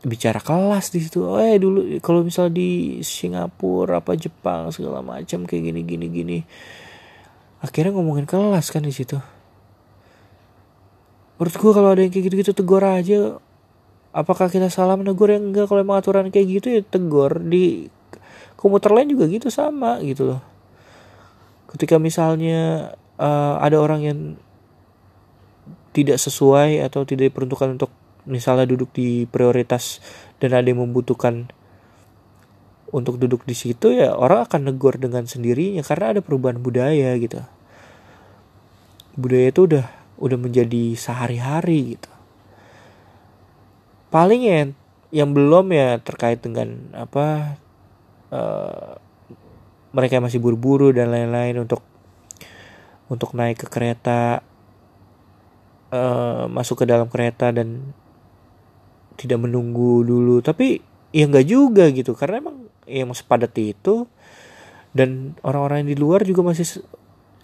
bicara 0.00 0.40
kelas 0.40 0.92
di 0.92 1.00
situ. 1.04 1.24
Oh 1.24 1.36
eh 1.36 1.60
dulu 1.60 2.00
kalau 2.00 2.24
misal 2.24 2.48
di 2.48 3.00
Singapura 3.04 4.00
apa 4.00 4.16
Jepang 4.16 4.72
segala 4.72 5.04
macam 5.04 5.44
kayak 5.44 5.62
gini 5.72 5.80
gini 5.84 6.06
gini. 6.08 6.38
Akhirnya 7.60 7.92
ngomongin 7.92 8.24
kelas 8.24 8.72
kan 8.72 8.80
di 8.80 8.92
situ. 8.92 9.20
Menurut 11.36 11.56
gue 11.56 11.72
kalau 11.72 11.88
ada 11.92 12.00
yang 12.00 12.12
kayak 12.12 12.24
gitu 12.32 12.36
gitu 12.40 12.52
tegur 12.56 12.84
aja. 12.84 13.36
Apakah 14.10 14.50
kita 14.50 14.72
salah 14.72 14.96
menegur? 14.96 15.30
Yang 15.30 15.44
enggak 15.52 15.66
kalau 15.70 15.80
emang 15.84 16.00
aturan 16.00 16.32
kayak 16.32 16.46
gitu 16.60 16.66
ya 16.72 16.82
tegur. 16.84 17.36
Di 17.36 17.92
komuter 18.56 18.92
lain 18.92 19.12
juga 19.12 19.28
gitu 19.28 19.52
sama 19.52 20.00
gitu 20.00 20.32
loh. 20.32 20.40
Ketika 21.68 22.00
misalnya 22.00 22.92
uh, 23.20 23.60
ada 23.60 23.76
orang 23.76 24.00
yang 24.02 24.18
tidak 25.92 26.16
sesuai 26.16 26.80
atau 26.86 27.04
tidak 27.04 27.32
diperuntukkan 27.32 27.76
untuk 27.76 27.92
misalnya 28.30 28.64
duduk 28.70 28.94
di 28.94 29.26
prioritas 29.26 29.98
dan 30.38 30.54
ada 30.54 30.64
yang 30.64 30.86
membutuhkan 30.86 31.50
untuk 32.90 33.18
duduk 33.18 33.46
di 33.46 33.54
situ 33.54 33.94
ya 33.94 34.14
orang 34.14 34.46
akan 34.46 34.70
negor 34.70 34.98
dengan 34.98 35.26
sendirinya 35.26 35.82
karena 35.82 36.16
ada 36.16 36.20
perubahan 36.22 36.58
budaya 36.62 37.14
gitu. 37.18 37.42
Budaya 39.18 39.50
itu 39.50 39.66
udah 39.66 39.86
udah 40.20 40.38
menjadi 40.38 40.94
sehari-hari 40.94 41.98
gitu. 41.98 42.10
Paling 44.10 44.42
ya 44.42 44.70
yang 45.10 45.34
belum 45.34 45.74
ya 45.74 45.98
terkait 45.98 46.38
dengan 46.42 46.94
apa 46.94 47.58
uh, 48.30 48.94
mereka 49.90 50.22
masih 50.22 50.38
buru-buru 50.38 50.94
dan 50.94 51.10
lain-lain 51.10 51.66
untuk 51.66 51.82
untuk 53.10 53.34
naik 53.34 53.58
ke 53.58 53.66
kereta 53.66 54.42
uh, 55.90 56.46
masuk 56.46 56.82
ke 56.82 56.84
dalam 56.86 57.10
kereta 57.10 57.50
dan 57.50 57.90
tidak 59.20 59.36
menunggu 59.44 60.00
dulu. 60.00 60.40
Tapi 60.40 60.80
ya 61.12 61.28
nggak 61.28 61.46
juga 61.46 61.84
gitu. 61.92 62.16
Karena 62.16 62.40
emang 62.40 62.56
ya 62.88 63.04
masih 63.04 63.28
padat 63.28 63.52
itu. 63.60 64.08
Dan 64.96 65.36
orang-orang 65.44 65.84
yang 65.84 65.90
di 65.92 65.98
luar 66.00 66.24
juga 66.24 66.40
masih 66.40 66.80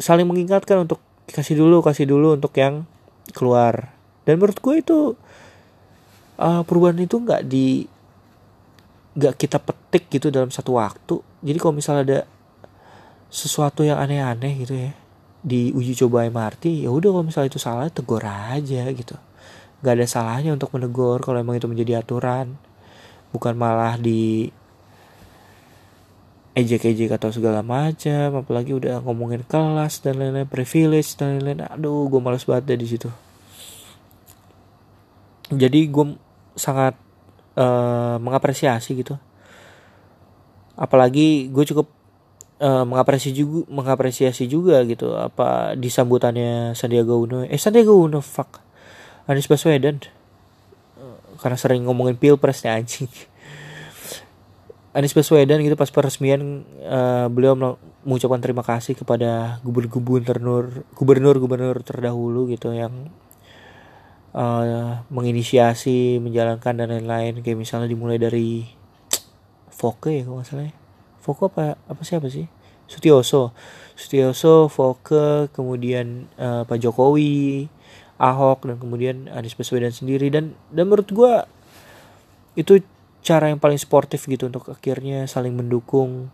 saling 0.00 0.24
mengingatkan 0.24 0.88
untuk 0.88 1.04
kasih 1.28 1.60
dulu 1.60 1.84
kasih 1.84 2.08
dulu 2.08 2.40
untuk 2.40 2.56
yang 2.56 2.88
keluar. 3.36 3.92
Dan 4.24 4.40
menurut 4.40 4.58
gue 4.58 4.74
itu 4.80 4.98
uh, 6.40 6.62
perubahan 6.64 6.96
itu 6.96 7.20
nggak 7.20 7.42
di 7.44 7.84
nggak 9.16 9.34
kita 9.36 9.60
petik 9.60 10.08
gitu 10.08 10.32
dalam 10.32 10.48
satu 10.48 10.80
waktu. 10.80 11.20
Jadi 11.44 11.58
kalau 11.60 11.76
misalnya 11.76 12.02
ada 12.02 12.20
sesuatu 13.30 13.84
yang 13.84 14.00
aneh-aneh 14.00 14.54
gitu 14.64 14.74
ya 14.74 14.92
di 15.46 15.70
uji 15.70 15.94
coba 15.94 16.26
MRT 16.26 16.82
ya 16.82 16.90
udah 16.90 17.10
kalau 17.14 17.24
misalnya 17.26 17.50
itu 17.54 17.60
salah 17.62 17.86
tegur 17.86 18.22
aja 18.22 18.82
gitu 18.90 19.14
nggak 19.86 20.02
ada 20.02 20.06
salahnya 20.10 20.50
untuk 20.50 20.74
menegur 20.74 21.22
kalau 21.22 21.38
emang 21.38 21.54
itu 21.54 21.70
menjadi 21.70 22.02
aturan. 22.02 22.58
Bukan 23.30 23.54
malah 23.54 23.94
di 23.94 24.50
ejek-ejek 26.58 27.14
atau 27.14 27.30
segala 27.30 27.62
macam 27.62 28.42
apalagi 28.42 28.74
udah 28.74 29.04
ngomongin 29.06 29.46
kelas 29.46 30.02
dan 30.02 30.18
lain-lain 30.18 30.50
privilege 30.50 31.14
dan 31.14 31.38
lain-lain. 31.38 31.70
Aduh 31.70 32.10
gue 32.10 32.18
males 32.18 32.42
banget 32.42 32.74
deh 32.74 32.78
di 32.82 32.88
situ. 32.90 33.08
Jadi 35.54 35.86
gue 35.86 36.18
sangat 36.58 36.98
uh, 37.54 38.18
mengapresiasi 38.18 38.98
gitu. 38.98 39.14
Apalagi 40.74 41.46
gue 41.54 41.64
cukup 41.70 41.86
uh, 42.58 42.82
mengapresiasi 42.82 43.36
juga 43.36 43.62
mengapresiasi 43.70 44.44
juga 44.50 44.82
gitu 44.82 45.14
apa 45.14 45.78
di 45.78 45.86
sambutannya 45.86 46.74
Sandiaga 46.74 47.14
Uno. 47.14 47.46
Eh 47.46 47.60
Sandiaga 47.60 47.94
Uno 47.94 48.18
fuck 48.24 48.65
Anies 49.26 49.50
Baswedan. 49.50 50.02
Karena 51.36 51.58
sering 51.58 51.84
ngomongin 51.84 52.16
pilpres 52.16 52.64
nih 52.64 52.72
anjing. 52.72 53.10
Anies 54.96 55.12
Baswedan 55.12 55.60
gitu 55.60 55.76
pas 55.76 55.92
peresmian 55.92 56.64
uh, 56.80 57.28
beliau 57.28 57.52
mengucapkan 58.00 58.40
terima 58.40 58.64
kasih 58.64 58.96
kepada 58.96 59.60
gubernur-gubernur 59.60 60.88
gubernur-gubernur 60.96 61.84
terdahulu 61.84 62.48
gitu 62.48 62.72
yang 62.72 63.12
uh, 64.32 65.04
menginisiasi 65.12 66.16
menjalankan 66.16 66.80
dan 66.80 66.88
lain-lain. 66.96 67.44
Kayak 67.44 67.60
misalnya 67.60 67.92
dimulai 67.92 68.16
dari 68.16 68.64
Foke 69.68 70.08
ya 70.16 70.24
kalau 70.24 70.40
masalahnya 70.40 70.72
Foke 71.20 71.52
apa 71.52 71.76
apa 71.76 72.00
siapa 72.00 72.32
sih? 72.32 72.48
Sutioso. 72.88 73.52
Sutioso 73.92 74.72
Foke 74.72 75.52
kemudian 75.52 76.32
uh, 76.40 76.64
Pak 76.64 76.80
Jokowi 76.80 77.68
Ahok 78.16 78.68
dan 78.68 78.76
kemudian 78.80 79.28
Anies 79.32 79.56
Baswedan 79.56 79.92
sendiri. 79.92 80.32
Dan 80.32 80.56
dan 80.72 80.88
menurut 80.88 81.08
gue 81.08 81.32
itu 82.56 82.80
cara 83.20 83.50
yang 83.52 83.60
paling 83.60 83.76
sportif 83.76 84.24
gitu 84.24 84.48
untuk 84.48 84.70
akhirnya 84.70 85.26
saling 85.28 85.52
mendukung 85.52 86.30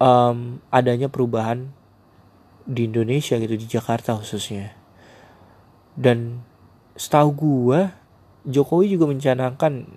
um, 0.00 0.58
adanya 0.72 1.12
perubahan 1.12 1.70
di 2.64 2.88
Indonesia 2.88 3.36
gitu 3.36 3.54
di 3.54 3.66
Jakarta 3.68 4.16
khususnya. 4.16 4.72
Dan 5.94 6.42
setahu 6.98 7.30
gue 7.34 7.80
Jokowi 8.44 8.92
juga 8.92 9.08
mencanangkan 9.08 9.88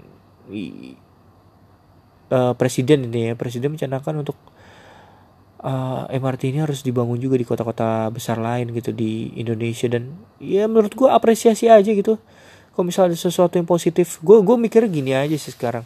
uh, 2.31 2.53
presiden 2.55 3.07
ini 3.09 3.31
ya 3.31 3.33
presiden 3.35 3.75
mencanangkan 3.75 4.23
untuk 4.23 4.37
uh, 5.63 6.05
eh, 6.09 6.19
MRT 6.19 6.53
ini 6.53 6.59
harus 6.61 6.85
dibangun 6.85 7.17
juga 7.17 7.37
di 7.39 7.45
kota-kota 7.47 8.09
besar 8.13 8.37
lain 8.37 8.69
gitu 8.73 8.93
di 8.93 9.33
Indonesia. 9.37 9.89
Dan 9.89 10.13
ya 10.37 10.69
menurut 10.69 10.93
gue 10.93 11.09
apresiasi 11.09 11.71
aja 11.71 11.89
gitu. 11.89 12.19
Kalau 12.73 12.85
misalnya 12.85 13.17
ada 13.17 13.19
sesuatu 13.19 13.57
yang 13.57 13.65
positif 13.65 14.21
gue 14.21 14.37
gue 14.41 14.55
mikir 14.57 14.85
gini 14.89 15.17
aja 15.17 15.33
sih 15.33 15.53
sekarang. 15.53 15.85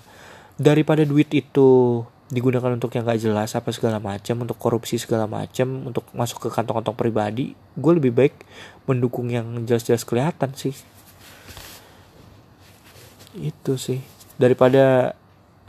Daripada 0.60 1.08
duit 1.08 1.32
itu 1.32 2.02
digunakan 2.32 2.72
untuk 2.72 2.96
yang 2.96 3.04
gak 3.04 3.20
jelas 3.20 3.52
apa 3.60 3.76
segala 3.76 4.00
macam 4.00 4.48
untuk 4.48 4.56
korupsi 4.56 4.96
segala 4.96 5.28
macam 5.28 5.92
untuk 5.92 6.08
masuk 6.16 6.48
ke 6.48 6.50
kantong-kantong 6.56 6.96
pribadi 6.96 7.52
gue 7.76 7.92
lebih 7.92 8.16
baik 8.16 8.48
mendukung 8.88 9.28
yang 9.28 9.68
jelas-jelas 9.68 10.08
kelihatan 10.08 10.56
sih. 10.56 10.76
Itu 13.36 13.80
sih. 13.80 14.04
Daripada 14.36 15.16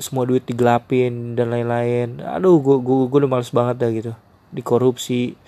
semua 0.03 0.27
duit 0.27 0.43
digelapin 0.43 1.38
dan 1.38 1.55
lain-lain. 1.55 2.21
Aduh 2.21 2.59
gue 2.59 2.77
gue 2.83 2.97
gue 3.09 3.19
udah 3.23 3.31
males 3.31 3.55
banget 3.55 3.77
dah 3.79 3.91
gitu. 3.95 4.12
Dikorupsi 4.51 5.38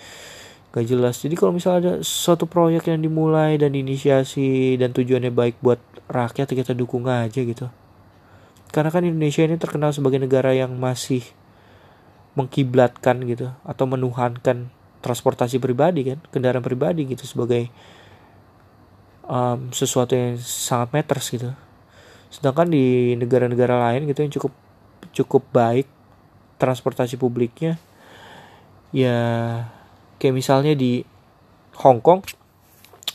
gak 0.75 0.87
jelas. 0.87 1.23
Jadi 1.23 1.35
kalau 1.39 1.55
misalnya 1.55 1.79
ada 1.79 1.93
suatu 2.03 2.47
proyek 2.47 2.91
yang 2.91 3.03
dimulai 3.03 3.59
dan 3.59 3.75
diinisiasi 3.75 4.75
dan 4.79 4.91
tujuannya 4.91 5.31
baik 5.31 5.63
buat 5.63 5.79
rakyat 6.11 6.51
kita 6.51 6.73
dukung 6.75 7.07
aja 7.07 7.43
gitu. 7.43 7.71
Karena 8.75 8.91
kan 8.91 9.07
Indonesia 9.07 9.47
ini 9.47 9.55
terkenal 9.55 9.95
sebagai 9.95 10.19
negara 10.19 10.51
yang 10.51 10.75
masih 10.75 11.23
mengkiblatkan 12.35 13.23
gitu 13.31 13.55
atau 13.63 13.85
menuhankan 13.87 14.67
transportasi 14.99 15.63
pribadi 15.63 16.03
kan 16.03 16.19
kendaraan 16.35 16.65
pribadi 16.65 17.07
gitu 17.07 17.23
sebagai 17.23 17.71
um, 19.31 19.71
sesuatu 19.71 20.19
yang 20.19 20.35
sangat 20.43 20.91
meters 20.91 21.31
gitu 21.31 21.55
sedangkan 22.35 22.67
di 22.67 23.15
negara-negara 23.15 23.79
lain 23.91 24.11
gitu 24.11 24.27
yang 24.27 24.33
cukup 24.35 24.53
cukup 25.15 25.43
baik 25.55 25.87
transportasi 26.59 27.15
publiknya 27.15 27.79
ya 28.91 29.19
kayak 30.19 30.35
misalnya 30.35 30.75
di 30.75 31.07
Hong 31.79 32.03
Kong 32.03 32.27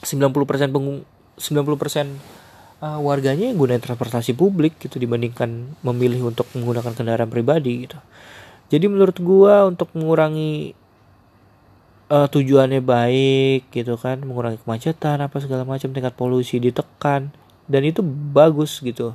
90% 0.03 0.71
pengung 0.71 1.03
90% 1.35 2.39
uh, 2.83 2.99
warganya 2.99 3.51
yang 3.51 3.59
gunain 3.59 3.83
transportasi 3.83 4.35
publik 4.35 4.79
gitu 4.79 4.99
dibandingkan 4.99 5.75
memilih 5.83 6.31
untuk 6.31 6.47
menggunakan 6.55 6.95
kendaraan 6.95 7.31
pribadi 7.31 7.87
gitu. 7.87 7.99
Jadi 8.69 8.85
menurut 8.85 9.17
gua 9.19 9.65
untuk 9.65 9.89
mengurangi 9.97 10.77
uh, 12.11 12.27
tujuannya 12.29 12.83
baik 12.83 13.71
gitu 13.73 13.97
kan, 13.97 14.21
mengurangi 14.21 14.61
kemacetan 14.61 15.23
apa 15.23 15.41
segala 15.41 15.65
macam 15.65 15.89
tingkat 15.89 16.13
polusi 16.13 16.61
ditekan 16.61 17.33
dan 17.71 17.85
itu 17.85 18.01
bagus 18.03 18.81
gitu. 18.81 19.13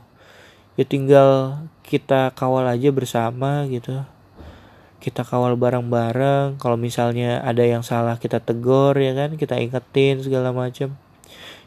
Ya 0.79 0.87
tinggal 0.87 1.61
kita 1.83 2.31
kawal 2.39 2.71
aja 2.71 2.89
bersama 2.95 3.67
gitu. 3.67 4.07
Kita 5.03 5.27
kawal 5.27 5.59
bareng-bareng. 5.61 6.57
Kalau 6.57 6.79
misalnya 6.81 7.45
ada 7.45 7.61
yang 7.61 7.85
salah 7.85 8.17
kita 8.17 8.41
tegur 8.41 8.97
ya 8.97 9.13
kan, 9.13 9.37
kita 9.37 9.61
ingetin 9.61 10.25
segala 10.25 10.55
macam. 10.55 10.97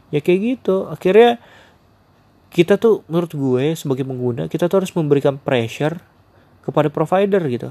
Ya 0.10 0.20
kayak 0.24 0.58
gitu. 0.58 0.90
Akhirnya 0.90 1.38
kita 2.52 2.80
tuh 2.80 3.04
menurut 3.12 3.32
gue 3.36 3.76
sebagai 3.76 4.08
pengguna 4.08 4.48
kita 4.48 4.72
tuh 4.72 4.84
harus 4.84 4.92
memberikan 4.96 5.36
pressure 5.36 6.00
kepada 6.64 6.88
provider 6.88 7.44
gitu 7.48 7.70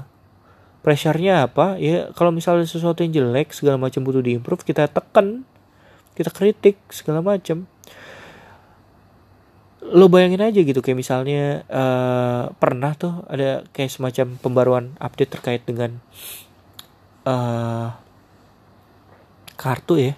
pressure-nya 0.85 1.49
apa 1.49 1.75
ya 1.81 2.13
kalau 2.13 2.31
misalnya 2.31 2.63
sesuatu 2.63 3.01
yang 3.01 3.11
jelek 3.11 3.51
segala 3.51 3.81
macam 3.81 4.05
butuh 4.05 4.21
diimprove 4.21 4.63
kita 4.63 4.87
tekan 4.87 5.43
kita 6.13 6.29
kritik 6.31 6.79
segala 6.93 7.19
macam 7.19 7.65
lo 9.77 10.09
bayangin 10.09 10.41
aja 10.41 10.59
gitu 10.65 10.81
kayak 10.81 10.97
misalnya 10.97 11.61
uh, 11.69 12.49
pernah 12.57 12.97
tuh 12.97 13.21
ada 13.29 13.61
kayak 13.71 13.93
semacam 13.93 14.27
pembaruan 14.41 14.85
update 14.97 15.37
terkait 15.37 15.61
dengan 15.63 16.01
uh, 17.29 17.93
kartu 19.53 20.01
ya 20.01 20.13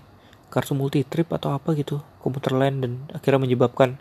kartu 0.50 0.74
multi 0.74 1.04
trip 1.04 1.30
atau 1.36 1.54
apa 1.54 1.76
gitu 1.76 2.00
komputer 2.24 2.56
lain 2.56 2.76
dan 2.82 2.92
akhirnya 3.12 3.46
menyebabkan 3.46 4.00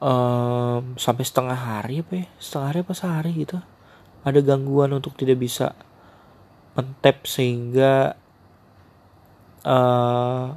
um, 0.00 0.96
sampai 0.96 1.24
setengah 1.26 1.58
hari 1.58 2.06
apa 2.06 2.12
ya 2.24 2.26
setengah 2.40 2.66
hari 2.72 2.78
apa 2.86 2.92
sehari 2.96 3.32
gitu 3.36 3.58
ada 4.24 4.38
gangguan 4.40 4.92
untuk 4.96 5.16
tidak 5.16 5.40
bisa 5.40 5.76
mentap 6.78 7.26
sehingga 7.28 8.16
uh, 9.66 10.56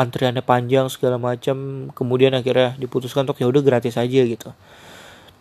antriannya 0.00 0.40
panjang 0.40 0.88
segala 0.88 1.20
macam 1.20 1.88
kemudian 1.92 2.32
akhirnya 2.32 2.74
diputuskan 2.80 3.28
untuk 3.28 3.40
ya 3.40 3.46
udah 3.48 3.62
gratis 3.64 3.96
aja 3.96 4.20
gitu. 4.24 4.50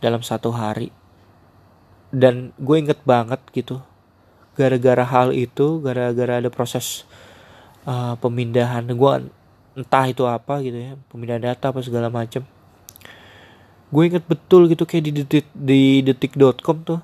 Dalam 0.02 0.22
satu 0.26 0.52
hari. 0.52 0.90
Dan 2.12 2.52
gue 2.60 2.76
inget 2.76 3.00
banget 3.08 3.40
gitu 3.56 3.80
gara-gara 4.52 5.08
hal 5.08 5.32
itu 5.32 5.80
gara-gara 5.80 6.44
ada 6.44 6.50
proses 6.52 7.08
uh, 7.88 8.20
pemindahan. 8.20 8.84
Gue 8.92 9.32
entah 9.72 10.06
itu 10.12 10.28
apa 10.28 10.60
gitu 10.60 10.76
ya 10.76 11.00
pemindahan 11.08 11.56
data 11.56 11.72
apa 11.72 11.80
segala 11.80 12.12
macam 12.12 12.44
gue 13.92 14.04
inget 14.08 14.24
betul 14.28 14.68
gitu 14.68 14.84
kayak 14.88 15.04
di 15.08 15.12
detik 15.12 15.46
di 15.52 16.00
detik.com 16.00 16.78
tuh. 16.88 17.00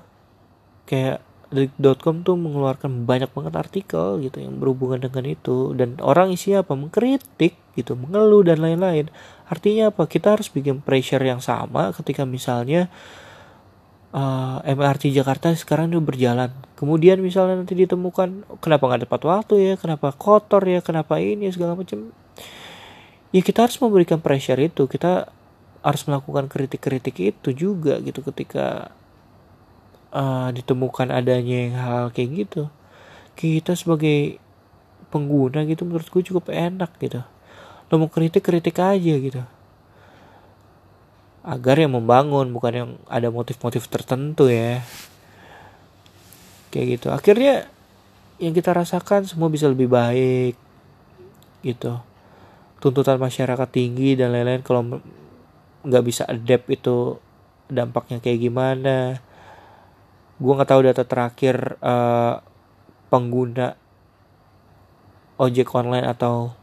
Kayak 0.88 1.20
detik.com 1.48 2.20
tuh 2.20 2.36
mengeluarkan 2.36 3.08
banyak 3.08 3.32
banget 3.32 3.54
artikel 3.56 4.20
gitu 4.20 4.36
yang 4.44 4.60
berhubungan 4.60 5.00
dengan 5.00 5.24
itu. 5.24 5.72
Dan 5.72 5.96
orang 6.04 6.32
isi 6.32 6.52
apa? 6.52 6.76
Mengkritik 6.76 7.56
gitu 7.72 7.96
mengeluh 7.96 8.44
dan 8.44 8.60
lain-lain. 8.60 9.08
Artinya 9.48 9.88
apa? 9.88 10.04
Kita 10.04 10.36
harus 10.36 10.52
bikin 10.52 10.84
pressure 10.84 11.24
yang 11.24 11.40
sama 11.40 11.96
ketika 11.96 12.28
misalnya 12.28 12.92
uh, 14.12 14.60
eh, 14.64 14.76
MRT 14.76 15.08
Jakarta 15.12 15.48
sekarang 15.56 15.88
udah 15.92 16.04
berjalan. 16.04 16.50
Kemudian 16.76 17.18
misalnya 17.24 17.64
nanti 17.64 17.72
ditemukan 17.72 18.60
kenapa 18.60 18.84
nggak 18.84 19.02
tepat 19.08 19.22
waktu 19.24 19.54
ya? 19.72 19.74
Kenapa 19.80 20.12
kotor 20.12 20.62
ya? 20.68 20.84
Kenapa 20.84 21.16
ini 21.16 21.48
segala 21.48 21.74
macam. 21.74 22.12
Ya 23.32 23.40
kita 23.44 23.68
harus 23.68 23.76
memberikan 23.80 24.20
pressure 24.20 24.60
itu. 24.60 24.84
Kita 24.84 25.32
harus 25.80 26.02
melakukan 26.04 26.50
kritik-kritik 26.50 27.16
itu 27.16 27.48
juga 27.54 28.02
gitu 28.02 28.20
ketika 28.20 28.92
uh, 30.12 30.48
ditemukan 30.52 31.12
adanya 31.12 31.62
hal 31.76 32.04
kayak 32.12 32.46
gitu. 32.46 32.62
Kita 33.38 33.76
sebagai 33.78 34.42
pengguna 35.08 35.64
gitu 35.64 35.88
menurut 35.88 36.08
gue 36.08 36.22
cukup 36.24 36.52
enak 36.52 36.90
gitu. 37.00 37.24
Lo 37.88 37.94
mau 37.96 38.10
kritik 38.12 38.44
kritik 38.44 38.76
aja 38.80 39.14
gitu. 39.16 39.42
Agar 41.46 41.80
yang 41.80 41.96
membangun 41.96 42.52
bukan 42.52 42.72
yang 42.74 42.90
ada 43.08 43.32
motif-motif 43.32 43.88
tertentu 43.88 44.52
ya. 44.52 44.84
Kayak 46.68 46.86
gitu. 47.00 47.08
Akhirnya 47.08 47.70
yang 48.36 48.52
kita 48.52 48.76
rasakan 48.76 49.24
semua 49.24 49.48
bisa 49.48 49.64
lebih 49.64 49.88
baik 49.88 50.54
gitu. 51.64 51.96
Tuntutan 52.78 53.18
masyarakat 53.18 53.68
tinggi 53.72 54.14
dan 54.14 54.30
lain-lain 54.30 54.62
kalau 54.62 55.00
nggak 55.82 56.04
bisa 56.04 56.28
adapt 56.28 56.68
itu 56.68 57.16
dampaknya 57.70 58.20
kayak 58.20 58.38
gimana 58.44 59.22
gue 60.38 60.52
nggak 60.54 60.70
tahu 60.70 60.80
data 60.86 61.02
terakhir 61.02 61.74
uh, 61.82 62.38
pengguna 63.10 63.74
ojek 65.38 65.70
online 65.74 66.06
atau 66.06 66.54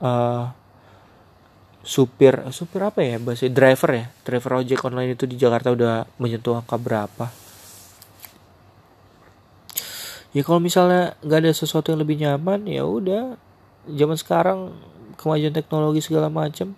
uh, 0.00 0.52
supir 1.84 2.44
supir 2.52 2.84
apa 2.84 3.00
ya 3.00 3.16
bahasa 3.16 3.48
driver 3.48 3.90
ya? 3.96 4.06
Driver 4.24 4.64
ojek 4.64 4.80
online 4.84 5.16
itu 5.16 5.24
di 5.24 5.40
Jakarta 5.40 5.72
udah 5.72 6.04
menyentuh 6.20 6.60
angka 6.60 6.76
berapa? 6.76 7.26
Ya 10.36 10.44
kalau 10.44 10.60
misalnya 10.60 11.16
nggak 11.24 11.40
ada 11.40 11.52
sesuatu 11.56 11.88
yang 11.88 12.04
lebih 12.04 12.20
nyaman 12.20 12.68
ya 12.68 12.84
udah. 12.84 13.40
Zaman 13.88 14.20
sekarang 14.20 14.76
kemajuan 15.16 15.56
teknologi 15.56 16.04
segala 16.04 16.28
macam 16.28 16.76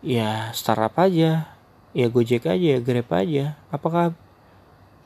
ya 0.00 0.48
startup 0.56 0.96
aja. 0.96 1.52
Ya 1.94 2.06
gojek 2.08 2.48
aja 2.48 2.66
ya 2.76 2.80
grab 2.80 3.12
aja. 3.12 3.60
Apakah 3.68 4.16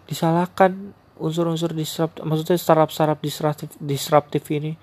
disalahkan 0.08 0.96
unsur-unsur 1.18 1.74
disrupt 1.74 2.22
maksudnya 2.22 2.56
startup-startup 2.56 3.20
disruptif 3.20 3.70
disruptif 3.78 4.42
ini. 4.48 4.74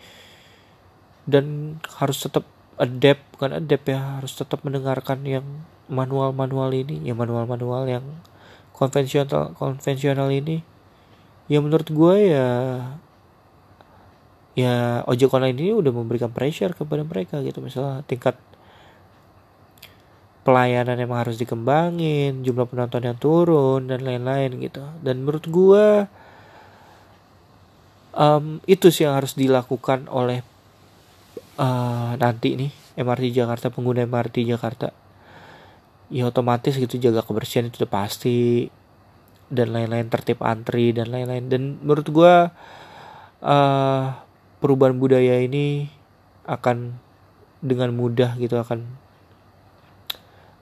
Dan 1.25 1.77
harus 1.97 2.21
tetap 2.21 2.45
adapt 2.77 3.23
bukan 3.33 3.57
adapt 3.57 3.85
ya 3.89 4.21
harus 4.21 4.37
tetap 4.37 4.61
mendengarkan 4.61 5.25
yang 5.25 5.65
manual-manual 5.89 6.69
ini 6.69 7.01
ya 7.01 7.17
manual-manual 7.17 7.89
yang 7.89 8.05
konvensional 8.71 9.57
konvensional 9.57 10.29
ini. 10.29 10.61
Ya 11.49 11.61
menurut 11.61 11.89
gue 11.89 12.15
ya 12.29 12.49
ya 14.55 15.03
ojek 15.03 15.33
online 15.35 15.59
ini 15.59 15.71
udah 15.75 15.91
memberikan 15.91 16.31
pressure 16.31 16.71
kepada 16.71 17.03
mereka 17.03 17.43
gitu 17.43 17.59
misalnya 17.59 18.07
tingkat 18.07 18.39
pelayanan 20.45 21.01
emang 21.01 21.25
harus 21.25 21.41
dikembangin 21.41 22.45
jumlah 22.45 22.69
penonton 22.69 23.01
yang 23.01 23.17
turun 23.17 23.89
dan 23.89 24.05
lain-lain 24.05 24.61
gitu. 24.61 24.85
Dan 25.01 25.25
menurut 25.25 25.49
gue 25.49 25.85
um, 28.13 28.61
itu 28.69 28.93
sih 28.93 29.09
yang 29.09 29.17
harus 29.17 29.33
dilakukan 29.33 30.05
oleh 30.05 30.45
uh, 31.57 32.13
nanti 32.21 32.53
nih 32.61 32.71
MRT 33.01 33.33
Jakarta 33.33 33.73
pengguna 33.73 34.05
MRT 34.05 34.45
Jakarta. 34.45 34.93
Ya 36.13 36.29
otomatis 36.29 36.77
gitu 36.77 37.01
jaga 37.01 37.25
kebersihan 37.25 37.65
itu 37.65 37.81
udah 37.81 37.89
pasti 37.89 38.69
dan 39.49 39.73
lain-lain 39.73 40.13
tertib 40.13 40.45
antri 40.45 40.93
dan 40.93 41.09
lain-lain. 41.09 41.49
Dan 41.49 41.81
menurut 41.81 42.05
gue 42.13 42.33
uh, 43.41 44.05
perubahan 44.61 44.93
budaya 45.01 45.41
ini 45.41 45.89
akan 46.45 47.01
dengan 47.65 47.97
mudah 47.97 48.37
gitu 48.37 48.61
akan 48.61 49.04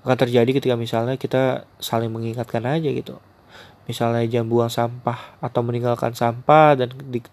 akan 0.03 0.17
terjadi 0.19 0.51
ketika 0.59 0.75
misalnya 0.75 1.15
kita 1.15 1.63
saling 1.79 2.11
mengingatkan 2.11 2.67
aja 2.67 2.91
gitu. 2.91 3.23
Misalnya 3.87 4.23
jam 4.27 4.47
buang 4.51 4.71
sampah 4.71 5.39
atau 5.39 5.63
meninggalkan 5.63 6.11
sampah 6.11 6.75
dan 6.75 6.91
di, 7.07 7.23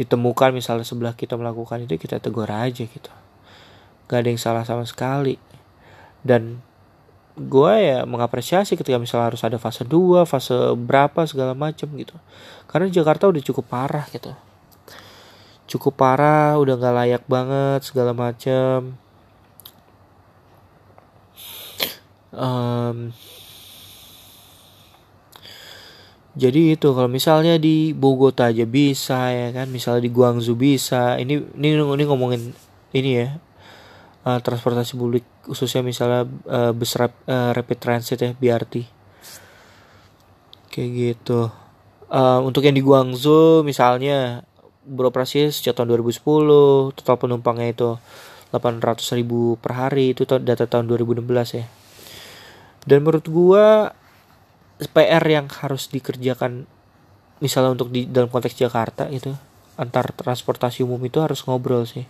ditemukan 0.00 0.56
misalnya 0.56 0.84
sebelah 0.84 1.12
kita 1.12 1.36
melakukan 1.36 1.84
itu 1.84 2.00
kita 2.00 2.16
tegur 2.16 2.48
aja 2.48 2.84
gitu. 2.88 3.12
Gak 4.08 4.24
ada 4.24 4.28
yang 4.32 4.40
salah 4.40 4.64
sama 4.64 4.88
sekali. 4.88 5.36
Dan 6.24 6.64
gue 7.36 7.74
ya 7.80 8.08
mengapresiasi 8.08 8.80
ketika 8.80 8.96
misalnya 8.96 9.32
harus 9.32 9.44
ada 9.44 9.60
fase 9.60 9.84
2, 9.84 10.24
fase 10.24 10.56
berapa 10.76 11.28
segala 11.28 11.52
macam 11.52 11.88
gitu. 12.00 12.16
Karena 12.64 12.88
Jakarta 12.88 13.28
udah 13.28 13.44
cukup 13.44 13.64
parah 13.68 14.08
gitu. 14.08 14.32
Cukup 15.68 16.00
parah 16.00 16.56
udah 16.56 16.80
gak 16.80 16.96
layak 16.96 17.24
banget 17.28 17.80
segala 17.84 18.16
macam 18.16 18.96
um, 22.34 23.14
jadi 26.38 26.78
itu 26.78 26.94
kalau 26.94 27.10
misalnya 27.10 27.58
di 27.58 27.90
Bogota 27.90 28.54
aja 28.54 28.62
bisa 28.62 29.34
ya 29.34 29.50
kan? 29.50 29.66
Misalnya 29.66 30.06
di 30.06 30.12
Guangzhou 30.14 30.54
bisa. 30.54 31.18
Ini 31.18 31.58
ini 31.58 31.68
ini 31.74 32.04
ngomongin 32.06 32.54
ini 32.94 33.10
ya 33.18 33.28
uh, 34.24 34.38
transportasi 34.38 34.94
publik 34.94 35.26
khususnya 35.42 35.82
misalnya 35.82 36.30
uh, 36.46 36.70
bus 36.70 36.94
rap, 36.94 37.12
uh, 37.26 37.50
rapid 37.50 37.78
transit 37.82 38.18
ya 38.22 38.30
BRT 38.36 38.86
kayak 40.70 40.90
gitu. 40.94 41.50
Uh, 42.10 42.42
untuk 42.46 42.62
yang 42.62 42.78
di 42.78 42.82
Guangzhou 42.82 43.66
misalnya 43.66 44.46
beroperasi 44.86 45.50
sejak 45.50 45.78
tahun 45.78 45.98
2010 45.98 46.94
total 46.94 47.16
penumpangnya 47.18 47.68
itu 47.70 47.90
800 48.50 49.18
ribu 49.18 49.54
per 49.62 49.78
hari 49.78 50.14
itu 50.14 50.26
data 50.26 50.66
tahun 50.66 50.90
2016 50.90 51.58
ya 51.58 51.66
dan 52.88 53.04
menurut 53.04 53.26
gua 53.28 53.92
PR 54.80 55.20
yang 55.28 55.46
harus 55.60 55.92
dikerjakan 55.92 56.64
misalnya 57.44 57.76
untuk 57.76 57.92
di 57.92 58.08
dalam 58.08 58.32
konteks 58.32 58.56
Jakarta 58.56 59.08
itu 59.12 59.36
antar 59.76 60.12
transportasi 60.12 60.84
umum 60.84 61.00
itu 61.04 61.20
harus 61.20 61.44
ngobrol 61.44 61.84
sih. 61.84 62.08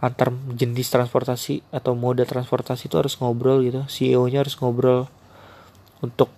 Antar 0.00 0.32
jenis 0.52 0.92
transportasi 0.92 1.64
atau 1.72 1.96
moda 1.96 2.28
transportasi 2.28 2.92
itu 2.92 2.96
harus 3.00 3.16
ngobrol 3.16 3.64
gitu. 3.64 3.80
CEO-nya 3.88 4.44
harus 4.44 4.56
ngobrol 4.60 5.08
untuk 6.04 6.28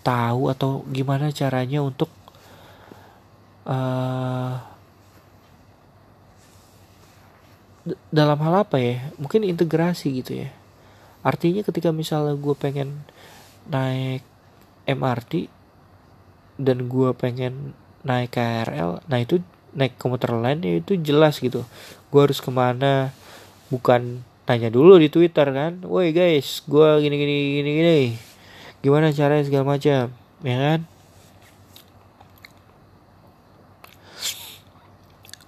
tahu 0.00 0.48
atau 0.48 0.80
gimana 0.88 1.28
caranya 1.32 1.84
untuk 1.84 2.08
uh, 3.68 4.56
dalam 8.08 8.38
hal 8.40 8.64
apa 8.64 8.76
ya? 8.80 9.12
Mungkin 9.20 9.44
integrasi 9.44 10.08
gitu 10.24 10.40
ya 10.44 10.48
artinya 11.26 11.66
ketika 11.66 11.90
misalnya 11.90 12.38
gue 12.38 12.54
pengen 12.54 13.02
naik 13.66 14.22
MRT 14.86 15.50
dan 16.62 16.86
gue 16.86 17.10
pengen 17.18 17.74
naik 18.06 18.38
KRL 18.38 19.02
nah 19.10 19.18
itu 19.18 19.42
naik 19.74 19.98
komuter 19.98 20.32
lain 20.32 20.62
ya 20.64 20.78
itu 20.80 20.96
jelas 20.96 21.42
gitu. 21.42 21.66
Gue 22.08 22.20
harus 22.24 22.40
ke 22.40 22.48
mana? 22.48 23.12
Bukan 23.68 24.22
tanya 24.46 24.70
dulu 24.70 24.94
di 24.96 25.10
Twitter 25.10 25.50
kan 25.50 25.82
woi 25.82 26.14
guys 26.14 26.62
gue 26.70 26.88
gini 27.02 27.16
gini 27.18 27.36
gini 27.60 27.70
gini. 27.76 28.00
Gimana 28.80 29.10
caranya 29.10 29.44
segala 29.44 29.76
macam 29.76 30.14
ya 30.46 30.56
kan? 30.56 30.80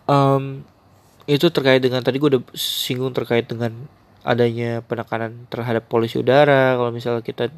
Um, 0.08 0.44
itu 1.28 1.52
terkait 1.52 1.84
dengan 1.84 2.00
tadi 2.00 2.16
gue 2.16 2.28
udah 2.36 2.42
singgung 2.56 3.12
terkait 3.12 3.44
dengan 3.44 3.88
adanya 4.28 4.84
penekanan 4.84 5.48
terhadap 5.48 5.88
polusi 5.88 6.20
udara 6.20 6.76
kalau 6.76 6.92
misalnya 6.92 7.24
kita 7.24 7.48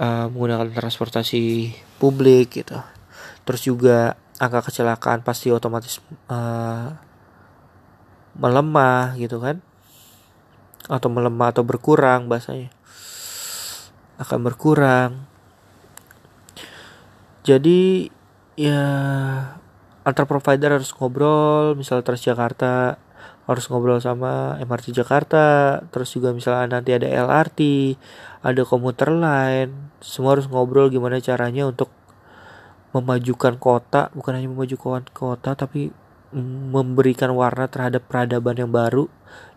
uh, 0.00 0.32
menggunakan 0.32 0.72
transportasi 0.72 1.76
publik 2.00 2.64
gitu. 2.64 2.80
Terus 3.44 3.60
juga 3.60 4.16
angka 4.40 4.72
kecelakaan 4.72 5.20
pasti 5.20 5.52
otomatis 5.52 6.00
uh, 6.32 6.96
melemah 8.40 9.20
gitu 9.20 9.36
kan. 9.36 9.60
Atau 10.88 11.12
melemah 11.12 11.52
atau 11.52 11.60
berkurang 11.60 12.24
bahasanya. 12.24 12.72
Akan 14.16 14.40
berkurang. 14.40 15.28
Jadi 17.44 18.08
ya 18.56 18.80
antar 20.08 20.24
provider 20.24 20.80
harus 20.80 20.88
ngobrol. 20.96 21.76
Misal 21.76 22.00
Transjakarta 22.00 22.96
harus 23.44 23.68
ngobrol 23.68 24.00
sama 24.00 24.56
MRT 24.64 24.96
Jakarta 24.96 25.78
terus 25.92 26.16
juga 26.16 26.32
misalnya 26.32 26.80
nanti 26.80 26.96
ada 26.96 27.04
LRT 27.04 27.60
ada 28.40 28.62
komuter 28.64 29.12
lain 29.12 29.92
semua 30.00 30.36
harus 30.36 30.48
ngobrol 30.48 30.88
gimana 30.88 31.20
caranya 31.20 31.68
untuk 31.68 31.92
memajukan 32.96 33.60
kota 33.60 34.08
bukan 34.16 34.40
hanya 34.40 34.48
memajukan 34.48 35.04
kota 35.12 35.52
tapi 35.52 35.92
memberikan 36.74 37.30
warna 37.30 37.70
terhadap 37.70 38.10
peradaban 38.10 38.58
yang 38.58 38.70
baru 38.74 39.06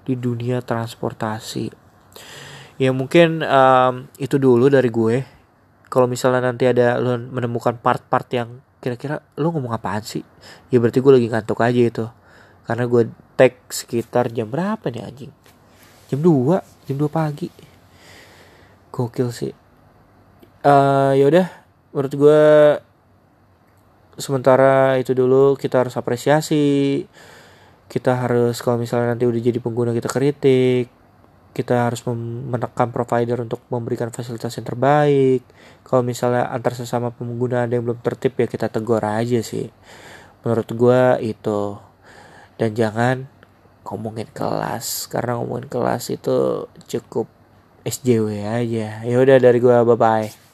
di 0.06 0.14
dunia 0.14 0.62
transportasi. 0.62 1.74
Ya 2.78 2.94
mungkin 2.94 3.42
um, 3.42 4.06
itu 4.22 4.38
dulu 4.38 4.70
dari 4.70 4.94
gue. 4.94 5.26
Kalau 5.90 6.06
misalnya 6.06 6.54
nanti 6.54 6.70
ada 6.70 7.02
lo 7.02 7.18
menemukan 7.18 7.82
part-part 7.82 8.30
yang 8.30 8.62
kira-kira 8.78 9.26
lo 9.42 9.50
ngomong 9.50 9.74
apaan 9.74 10.06
sih? 10.06 10.22
Ya 10.70 10.78
berarti 10.78 11.02
gue 11.02 11.14
lagi 11.18 11.28
ngantuk 11.34 11.58
aja 11.66 11.82
itu 11.82 12.06
karena 12.68 12.84
gue 12.84 13.08
tag 13.40 13.56
sekitar 13.72 14.28
jam 14.36 14.52
berapa 14.52 14.92
nih 14.92 15.08
anjing? 15.08 15.34
Jam 16.12 16.20
2 16.20 16.60
jam 16.92 16.96
2 17.00 17.08
pagi. 17.08 17.48
Gokil 18.92 19.32
sih. 19.32 19.56
Uh, 20.68 21.16
ya 21.16 21.32
udah 21.32 21.48
menurut 21.96 22.14
gue 22.14 22.44
sementara 24.20 25.00
itu 25.00 25.16
dulu 25.16 25.56
kita 25.56 25.88
harus 25.88 25.96
apresiasi. 25.96 27.08
Kita 27.88 28.20
harus 28.20 28.60
kalau 28.60 28.76
misalnya 28.76 29.16
nanti 29.16 29.24
udah 29.24 29.40
jadi 29.40 29.64
pengguna 29.64 29.96
kita 29.96 30.12
kritik. 30.12 30.92
Kita 31.56 31.88
harus 31.88 32.04
menekan 32.06 32.92
provider 32.92 33.48
untuk 33.48 33.64
memberikan 33.72 34.12
fasilitas 34.12 34.60
yang 34.60 34.68
terbaik. 34.68 35.42
Kalau 35.88 36.04
misalnya 36.04 36.52
antar 36.52 36.76
sesama 36.76 37.16
pengguna 37.16 37.64
ada 37.64 37.80
yang 37.80 37.88
belum 37.88 38.04
tertib 38.04 38.36
ya 38.36 38.46
kita 38.52 38.68
tegur 38.68 39.02
aja 39.08 39.40
sih. 39.40 39.72
Menurut 40.44 40.68
gue 40.68 41.02
itu 41.24 41.87
dan 42.58 42.74
jangan 42.74 43.30
ngomongin 43.88 44.28
kelas 44.34 45.08
karena 45.08 45.40
ngomongin 45.40 45.70
kelas 45.72 46.12
itu 46.12 46.68
cukup 46.92 47.30
SJW 47.88 48.44
aja. 48.44 49.00
Ya 49.06 49.16
udah 49.16 49.38
dari 49.40 49.64
gua 49.64 49.88
bye 49.88 49.96
bye 49.96 50.47